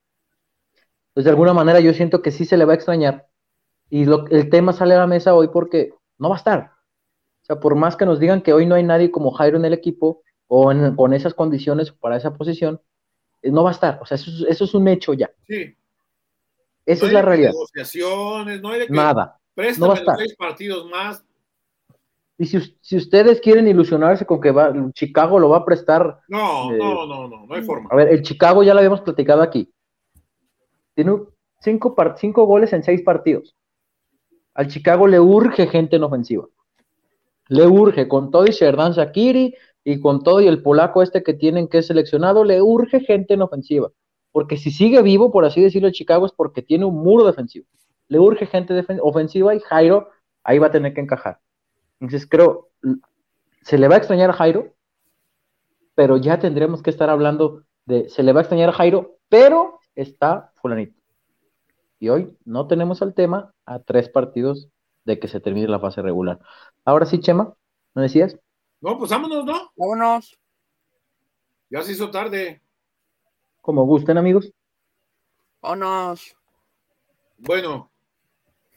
[1.10, 3.28] Entonces, de alguna manera, yo siento que sí se le va a extrañar.
[3.90, 6.72] Y el tema sale a la mesa hoy porque no va a estar.
[7.42, 9.66] O sea, por más que nos digan que hoy no hay nadie como Jairo en
[9.66, 12.80] el equipo o en- con esas condiciones para esa posición,
[13.42, 14.00] eh, no va a estar.
[14.02, 15.30] O sea, eso, es- eso es un hecho ya.
[15.48, 15.76] Sí.
[16.86, 17.50] Esa No es la realidad.
[17.52, 19.40] Negociaciones, no hay de que Nada.
[19.78, 20.18] no va a estar.
[20.18, 21.24] seis partidos más.
[22.40, 26.72] Y si, si ustedes quieren ilusionarse con que va, Chicago lo va a prestar, No,
[26.72, 27.90] Eh, no, no, no, no hay forma.
[27.92, 29.72] a ver, el Chicago ya lo habíamos platicado aquí.
[30.94, 31.14] Tiene
[31.60, 33.56] cinco, cinco goles en seis partidos.
[34.54, 36.46] Al Chicago le urge gente en ofensiva.
[37.50, 39.56] Le urge, con todo y Sherdan Shakiri
[39.90, 43.36] y con todo y el polaco este que tienen que es seleccionado, le urge gente
[43.36, 43.90] en ofensiva.
[44.34, 47.66] Porque si sigue vivo, por así decirlo, Chicago es porque tiene un muro defensivo.
[48.10, 50.10] Le urge gente ofensiva y Jairo
[50.44, 51.40] ahí va a tener que encajar.
[52.02, 52.68] Entonces creo,
[53.62, 54.76] se le va a extrañar a Jairo,
[55.96, 59.80] pero ya tendremos que estar hablando de, se le va a extrañar a Jairo, pero
[59.96, 61.00] está fulanito.
[61.98, 64.68] Y hoy no tenemos el tema a tres partidos
[65.06, 66.42] de que se termine la fase regular.
[66.84, 67.54] Ahora sí, Chema,
[67.96, 68.38] ¿me decías?
[68.82, 69.72] No, pues vámonos, ¿no?
[69.76, 70.38] Vámonos.
[71.70, 72.62] Ya se hizo tarde.
[73.62, 74.52] Como gusten, amigos.
[75.62, 76.36] Vámonos.
[77.40, 77.92] Bueno,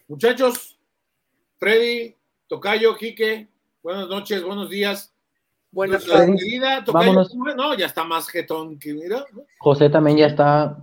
[0.09, 0.79] muchachos,
[1.59, 3.49] Freddy, Tocayo, Quique,
[3.83, 5.15] buenas noches, buenos días.
[5.71, 6.35] Buenas Tocayo,
[6.93, 7.35] Vámonos.
[7.35, 9.25] no, ya está más jetón que mira.
[9.61, 10.77] José también ya está.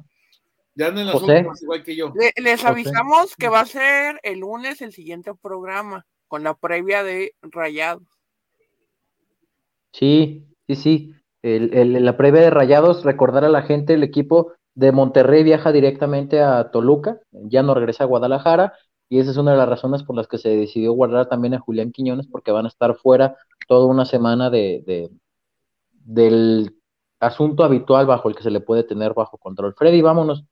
[0.76, 1.34] ya anda en las José.
[1.38, 2.13] últimas igual que yo.
[2.15, 7.03] Le- les avisamos que va a ser el lunes el siguiente programa con la previa
[7.03, 8.03] de Rayados.
[9.97, 11.13] Sí, sí, sí.
[11.41, 15.71] El, el- la previa de Rayados, recordar a la gente, el equipo de Monterrey viaja
[15.71, 18.73] directamente a Toluca, ya no regresa a Guadalajara,
[19.09, 21.59] y esa es una de las razones por las que se decidió guardar también a
[21.59, 23.35] Julián Quiñones, porque van a estar fuera
[23.67, 25.09] toda una semana de, de-
[26.05, 26.75] del
[27.19, 29.75] asunto habitual bajo el que se le puede tener bajo control.
[29.77, 30.45] Freddy, vámonos.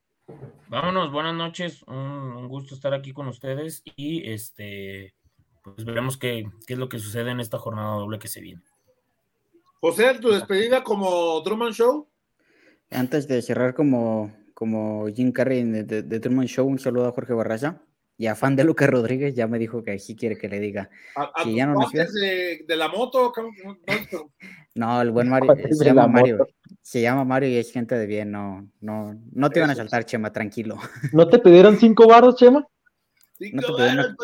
[0.70, 1.84] Vámonos, buenas noches.
[1.84, 5.16] Un, gusto estar aquí con ustedes y este,
[5.64, 8.62] pues veremos qué, qué es lo que sucede en esta jornada doble que se viene.
[9.86, 12.10] José, tu despedida como Truman Show.
[12.90, 17.12] Antes de cerrar como, como Jim Carrey de, de, de Truman Show, un saludo a
[17.12, 17.84] Jorge Barraza
[18.18, 20.90] y a fan de Lucas Rodríguez, ya me dijo que aquí quiere que le diga.
[21.16, 23.32] A, a ya no de, de la moto.
[23.32, 23.52] ¿cómo-
[24.10, 24.32] cómo-
[24.74, 26.48] no, el buen Mario, se llama la Mario.
[26.82, 30.04] Se llama Mario y es gente de bien, no, no, no te iban a saltar,
[30.06, 30.80] Chema, tranquilo.
[31.14, 32.68] ¿No te pidieron cinco baros, Chema?
[33.38, 34.16] cinco No patrón.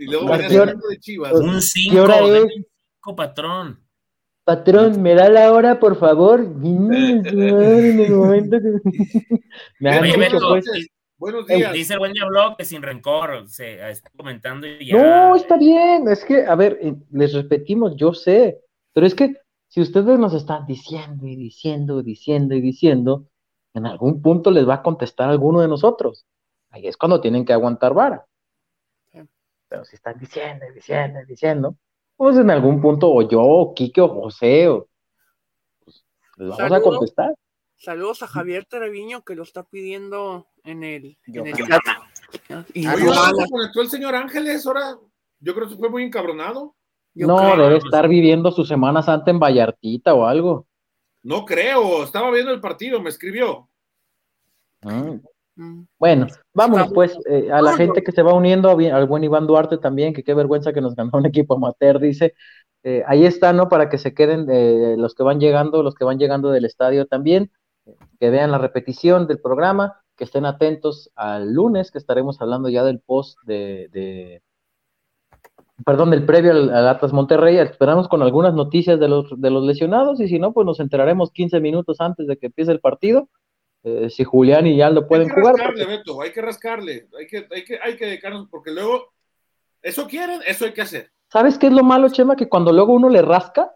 [0.00, 1.32] Y luego de Chivas.
[1.32, 2.44] Un ¿Qué 5, hora es?
[2.52, 3.83] cinco patrón.
[4.44, 6.40] Patrón, ¿me da la hora, por favor?
[6.40, 9.40] en el momento que...
[9.80, 11.72] me han Oye, dicho, Beto, pues, Buenos días.
[11.72, 15.02] Dice el buen Diablo que sin rencor, se está comentando y ya.
[15.02, 18.60] No, está bien, es que, a ver, eh, les repetimos, yo sé,
[18.92, 19.34] pero es que
[19.68, 23.26] si ustedes nos están diciendo y diciendo, diciendo y diciendo,
[23.72, 26.26] en algún punto les va a contestar alguno de nosotros.
[26.70, 28.26] Ahí es cuando tienen que aguantar vara.
[29.68, 31.76] Pero si están diciendo y diciendo y diciendo,
[32.16, 34.88] pues en algún punto, o yo, o Quique, o José, o,
[35.84, 36.04] pues,
[36.36, 37.34] les vamos a contestar.
[37.76, 41.66] Saludos a Javier Treviño que lo está pidiendo en el, Yo en el creo.
[41.66, 41.80] chat.
[42.48, 44.98] Yo- se conectó el señor Ángeles, ahora
[45.40, 46.74] yo creo que fue muy encabronado.
[47.12, 47.56] yo no, creo.
[47.56, 50.66] debe estar viviendo su Semana Santa en Vallartita o algo.
[51.22, 53.68] No creo, estaba viendo el partido, me escribió.
[54.82, 55.16] Mm.
[55.56, 55.82] Mm.
[55.98, 56.26] Bueno,
[56.82, 60.12] Está- pues eh, a la gente que se va uniendo, al buen Iván Duarte también,
[60.12, 62.34] que qué vergüenza que nos ganó un equipo amateur, dice.
[62.82, 63.68] Eh, ahí está, ¿no?
[63.68, 67.06] Para que se queden eh, los que van llegando, los que van llegando del estadio
[67.06, 67.50] también,
[68.20, 72.84] que vean la repetición del programa, que estén atentos al lunes, que estaremos hablando ya
[72.84, 74.42] del post de, de-
[75.84, 77.56] perdón, del previo al, al Atlas Monterrey.
[77.58, 81.30] Esperamos con algunas noticias de los, de los lesionados y si no, pues nos enteraremos
[81.32, 83.28] 15 minutos antes de que empiece el partido.
[83.84, 85.54] Eh, si Julián y Aldo pueden hay que jugar.
[85.56, 89.12] rascarle, porque- Beto, hay que rascarle, hay que, hay que, hay que dedicarnos, porque luego,
[89.82, 91.10] eso quieren, eso hay que hacer.
[91.30, 92.36] ¿Sabes qué es lo malo, Chema?
[92.36, 93.74] Que cuando luego uno le rasca,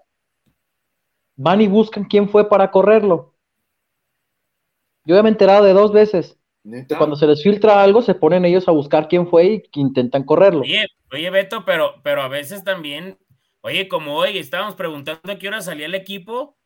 [1.37, 3.35] van y buscan quién fue para correrlo.
[5.05, 6.35] Yo ya me he enterado de dos veces.
[6.65, 9.81] que cuando se les filtra algo, se ponen ellos a buscar quién fue y que
[9.81, 10.61] intentan correrlo.
[10.61, 13.17] Oye, oye, Beto, pero, pero a veces también,
[13.63, 16.58] oye, como hoy estábamos preguntando a qué hora salía el equipo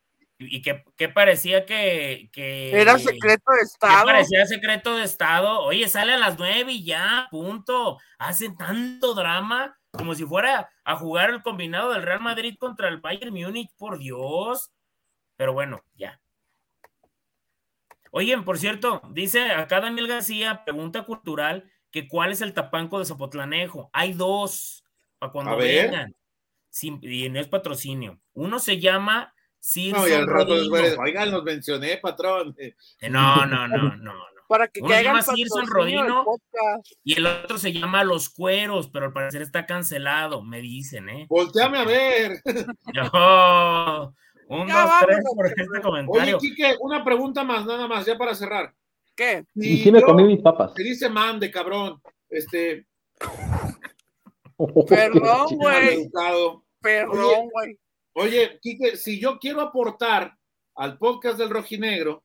[0.50, 4.04] y, que, que parecía que, que Era secreto de que Estado.
[4.04, 5.60] parecía secreto de Estado.
[5.62, 7.98] Oye, sale a las nueve y ya, punto.
[8.18, 12.98] Hacen tanto drama como si fuera a jugar el combinado del Real Madrid contra el
[12.98, 14.70] Bayern Múnich, por Dios.
[15.36, 16.20] Pero bueno, ya.
[18.10, 23.04] Oye, por cierto, dice acá Daniel García, pregunta cultural, que cuál es el tapanco de
[23.06, 23.90] Zapotlanejo.
[23.92, 24.84] Hay dos,
[25.18, 25.86] para cuando A ver.
[25.90, 26.14] vengan.
[26.68, 28.18] Sin- y no es patrocinio.
[28.34, 29.34] Uno se llama
[29.92, 30.76] No, y al rato Rodino.
[30.76, 32.54] después, oigan, los mencioné, patrón.
[32.58, 32.74] Eh,
[33.08, 34.14] No, no, no, no, no.
[34.48, 36.24] Para que Uno se llama del Rodino.
[37.04, 41.26] Y el otro se llama Los Cueros, pero al parecer está cancelado, me dicen, ¿eh?
[41.28, 42.42] Volteame a ver.
[42.92, 44.12] Yo,
[44.48, 46.38] un, Ya dos, tres vámonos, por este Oye, comentario.
[46.38, 48.74] Quique, una pregunta más, nada más, ya para cerrar.
[49.14, 49.44] ¿Qué?
[49.54, 50.72] Y sí me comí mis papas.
[50.74, 52.02] Se dice mande, cabrón.
[52.28, 52.86] Este,
[54.88, 56.10] Perdón, güey.
[56.80, 57.78] Perdón, güey.
[58.14, 60.34] Oye, Quique, si yo quiero aportar
[60.74, 62.22] al podcast del Rojinegro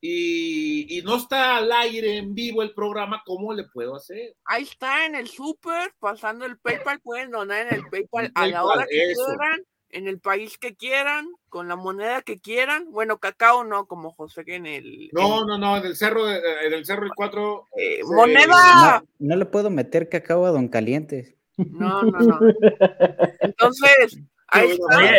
[0.00, 4.34] y, y no está al aire en vivo el programa, ¿cómo le puedo hacer?
[4.44, 8.46] Ahí está en el súper, pasando el PayPal, pueden donar en el PayPal El a
[8.46, 9.24] la hora que eso.
[9.26, 12.90] quieran, en el país que quieran, con la moneda que quieran.
[12.90, 15.08] Bueno, cacao no, como José que en el...
[15.12, 17.66] No, no, no, en el cerro, de- en el cerro del 4.
[17.76, 18.14] Eh, Sí.
[18.14, 19.02] ¡Moneda!
[19.18, 21.36] No, no le puedo meter cacao a Don Caliente.
[21.56, 22.38] No, no, no.
[23.40, 24.18] Entonces,
[24.48, 24.98] ahí está.
[24.98, 25.18] Oye,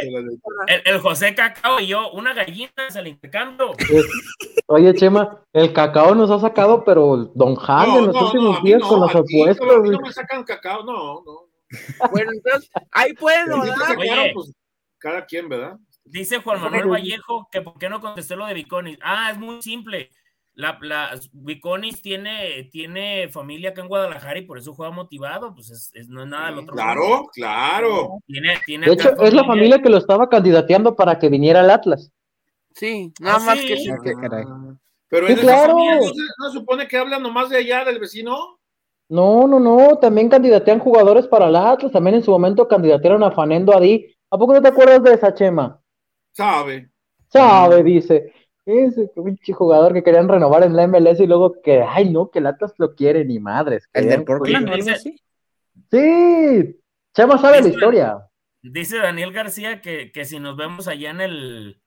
[0.68, 3.74] El, el José Cacao y yo, una gallina se le intercambio.
[4.68, 8.82] Oye, Chema, el cacao nos ha sacado, pero Don Han en los últimos mí días
[8.82, 9.68] no, con las apuestas.
[9.68, 11.50] no me sacan cacao, no, no.
[12.12, 14.32] Bueno, entonces, ahí pueden sacaron, Oye.
[14.34, 14.54] pues,
[14.98, 15.78] cada quien, ¿verdad?
[16.04, 18.98] Dice Juan Manuel Vallejo que por qué no contesté lo de Viconis.
[19.02, 20.10] Ah, es muy simple.
[20.60, 25.56] La, la Viconis tiene, tiene familia acá en Guadalajara y por eso juega motivado.
[25.56, 26.74] Pues es, es- no es nada del otro.
[26.76, 28.20] Claro, claro.
[28.28, 31.70] Tiene, tiene De hecho, es la familia que lo estaba candidateando para que viniera al
[31.70, 32.12] Atlas.
[32.74, 33.68] Sí, nada Ah, más sí.
[33.68, 33.90] que sí.
[33.90, 34.44] Ah, caray.
[35.08, 35.72] Pero Sí, en claro.
[35.72, 38.60] familia no se, no se supone que hablan nomás de allá del vecino.
[39.08, 43.32] No, no, no, también candidatean jugadores para el Atlas, también en su momento candidatearon a
[43.32, 44.14] Fanendo Adi.
[44.30, 45.82] ¿A poco no te acuerdas de esa Chema?
[46.34, 46.90] Sabe.
[47.30, 48.34] Sabe, dice.
[48.70, 52.38] Ese pinche jugador que querían renovar en la MLS y luego que, ay, no, que
[52.38, 53.90] el Atlas lo quiere, ni madres.
[53.94, 55.20] ¿El del Portland o algo dice- así?
[55.90, 56.80] Sí,
[57.16, 58.20] Chema sabe la historia.
[58.62, 61.82] Dice Daniel García que, que si nos vemos allá en el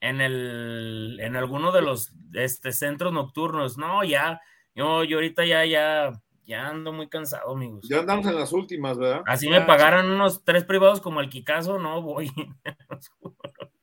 [0.00, 3.78] en el en alguno de los este, centros nocturnos.
[3.78, 4.42] No, ya,
[4.74, 6.12] yo, yo ahorita ya, ya,
[6.44, 7.88] ya ando muy cansado, amigos.
[7.88, 9.22] Ya andamos en las últimas, ¿verdad?
[9.26, 12.30] Así me pagaran unos tres privados como el Kikazo, no voy.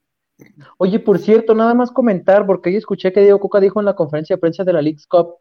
[0.77, 3.95] Oye, por cierto, nada más comentar, porque hoy escuché que Diego Coca dijo en la
[3.95, 5.35] conferencia de prensa de la Leagues Cup.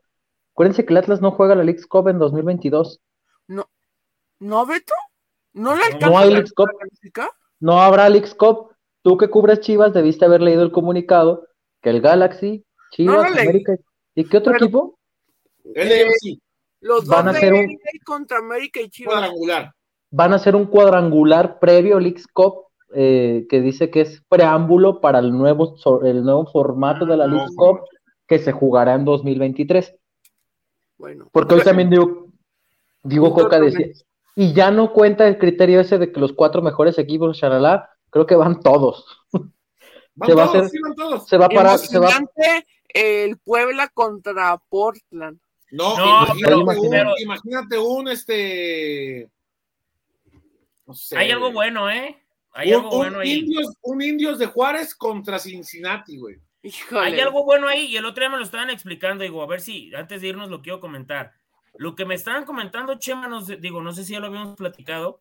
[0.53, 3.01] Acuérdense que el Atlas no juega la Leagues Cup en 2022.
[4.41, 4.95] ¿No, Beto?
[5.53, 6.69] ¿No le No alcanza hay la Leagues Cup.
[7.61, 8.71] No habrá Leagues Cup.
[9.03, 11.47] Tú que cubres Chivas debiste haber leído el comunicado
[11.83, 13.43] que el Galaxy, Chivas, No leí.
[13.49, 13.77] América.
[14.15, 14.99] ¿Y qué otro Pero- equipo?
[15.75, 16.39] LFC,
[16.81, 19.15] Los Van dos a de hacer un- contra América y Chivas.
[19.15, 19.73] cuadrangular.
[20.11, 22.64] Van a hacer un cuadrangular previo Leagues Cup
[22.95, 27.55] eh, que dice que es preámbulo para el nuevo, el nuevo formato de la League
[27.57, 27.81] Cup
[28.27, 29.95] que se jugará en 2023.
[30.99, 31.29] Bueno.
[31.33, 32.29] Porque hoy también digo,
[33.03, 33.89] digo Coca decía,
[34.37, 38.27] y ya no cuenta el criterio ese de que los cuatro mejores equipos, shalala, creo
[38.27, 39.07] que van todos.
[40.17, 41.27] Van se va a hacer- sí, van todos.
[41.27, 42.09] Se va a parar, se va,
[42.89, 45.41] el Puebla contra Portland.
[45.73, 49.29] No, No, imagínate, pero- un, pero- imagínate un, este.
[50.87, 51.17] No sé.
[51.19, 52.17] Hay algo bueno, ¿eh?
[52.55, 53.33] Hay un, algo un bueno ahí.
[53.33, 56.37] indios, un Indios de Juárez contra Cincinnati, güey.
[56.63, 57.01] Híjole.
[57.07, 59.61] Hay algo bueno ahí y el otro día me lo estaban explicando, digo, a ver
[59.61, 61.33] si antes de irnos lo quiero comentar.
[61.77, 64.57] Lo que me estaban comentando, Chema, no sé, digo, no sé si ya lo habíamos
[64.57, 65.21] platicado,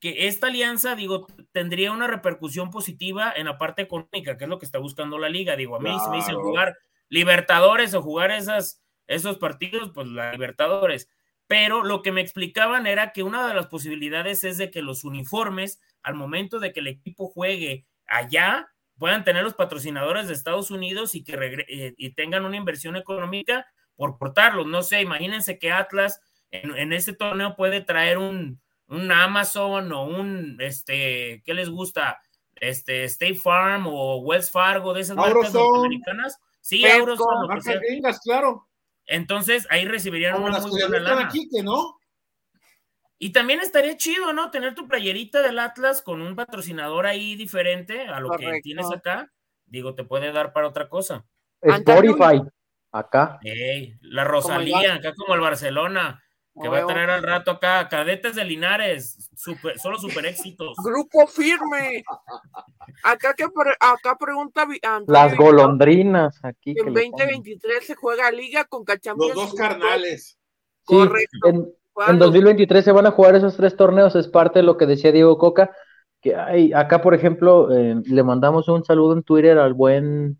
[0.00, 4.58] que esta alianza, digo, tendría una repercusión positiva en la parte económica, que es lo
[4.58, 5.54] que está buscando la liga.
[5.54, 6.48] Digo, a mí si me dicen Claro.
[6.48, 6.76] jugar
[7.08, 11.08] Libertadores o jugar esas, esos partidos, pues la Libertadores.
[11.46, 15.04] Pero lo que me explicaban era que una de las posibilidades es de que los
[15.04, 18.68] uniformes, al momento de que el equipo juegue allá,
[18.98, 22.96] puedan tener los patrocinadores de Estados Unidos y que regre- eh, y tengan una inversión
[22.96, 23.66] económica
[23.96, 24.66] por portarlos.
[24.66, 26.20] No sé, imagínense que Atlas
[26.50, 32.20] en, en este torneo puede traer un, un Amazon o un, este, ¿qué les gusta?
[32.56, 36.38] Este, State Farm o Wells Fargo, de esas marcas norteamericanas.
[36.60, 38.68] Sí, Petco, Auroson, Marcas gringas, claro.
[39.06, 41.30] Entonces ahí recibirían Como una las muy buena lana.
[41.64, 41.98] no.
[43.24, 44.50] Y también estaría chido, ¿no?
[44.50, 49.30] Tener tu playerita del Atlas con un patrocinador ahí diferente a lo que tienes acá.
[49.64, 51.24] Digo, te puede dar para otra cosa.
[51.60, 52.42] Spotify,
[52.90, 53.38] acá.
[54.00, 56.20] La Rosalía, acá como el Barcelona,
[56.60, 60.76] que va a tener al rato acá, cadetes de Linares, super- solo super éxitos.
[60.84, 62.02] Grupo firme.
[63.04, 66.70] Acá que pre- acá pregunta Antonio Las golondrinas aquí.
[66.70, 67.10] En que le ponen.
[67.12, 69.34] 2023 se juega Liga con Los Cachampions.
[69.36, 70.36] dos carnales.
[70.88, 71.48] Sí, Correcto.
[71.48, 71.72] en,
[72.08, 74.86] En los- 2023 se van a jugar esos tres torneos, es parte de lo que
[74.86, 75.70] decía Diego Coca,
[76.20, 80.38] que hay, acá por ejemplo eh, le mandamos un saludo en Twitter al buen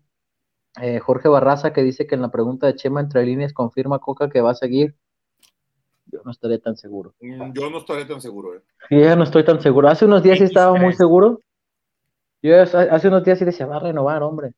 [0.81, 4.29] eh, Jorge Barraza que dice que en la pregunta de Chema entre líneas confirma Coca
[4.29, 4.95] que va a seguir.
[6.07, 7.13] Yo no estaría tan seguro.
[7.21, 8.61] Mm, Yo no estaré tan seguro, ¿eh?
[8.89, 9.87] Sí, ya no estoy tan seguro.
[9.89, 10.97] Hace unos días sí estaba muy X3.
[10.97, 11.41] seguro.
[12.41, 14.53] Yo hace hace unos días sí decía, va a renovar, hombre.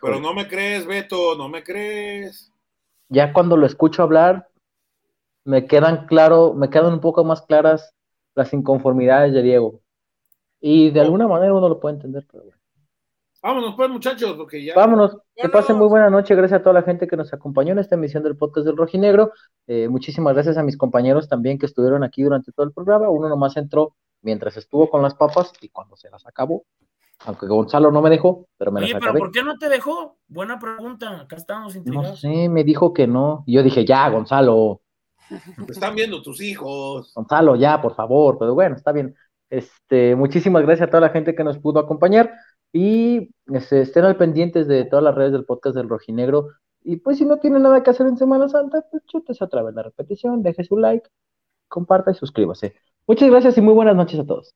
[0.00, 2.52] Pero no me crees, Beto, no me crees.
[3.08, 4.47] Ya cuando lo escucho hablar,
[5.48, 7.94] me quedan claro, me quedan un poco más claras
[8.34, 9.80] las inconformidades de Diego.
[10.60, 12.58] Y de alguna manera uno lo puede entender, pero bueno.
[13.42, 14.74] Vámonos, pues, muchachos, porque ya.
[14.74, 16.34] Vámonos, que pasen muy buena noche.
[16.34, 19.32] Gracias a toda la gente que nos acompañó en esta emisión del podcast del Rojinegro.
[19.66, 23.08] Eh, muchísimas gracias a mis compañeros también que estuvieron aquí durante todo el programa.
[23.08, 26.64] Uno nomás entró mientras estuvo con las papas y cuando se las acabó.
[27.24, 29.20] Aunque Gonzalo no me dejó, pero me Oye, las pero acabé.
[29.20, 30.18] ¿por qué no te dejó?
[30.28, 32.20] Buena pregunta, acá estamos No intrigados.
[32.20, 33.44] sé, me dijo que no.
[33.46, 34.82] Y yo dije, ya, Gonzalo,
[35.28, 37.12] Te están viendo tus hijos.
[37.14, 38.38] Gonzalo, ya, por favor.
[38.38, 39.14] Pero bueno, está bien.
[39.50, 42.32] Este, muchísimas gracias a toda la gente que nos pudo acompañar.
[42.72, 46.48] Y este, estén al pendientes de todas las redes del podcast del Rojinegro.
[46.84, 49.74] Y pues si no tienen nada que hacer en Semana Santa, pues chútese otra vez
[49.74, 51.08] la repetición, deje su like,
[51.68, 52.74] comparta y suscríbase.
[53.06, 54.54] Muchas gracias y muy buenas noches a todos.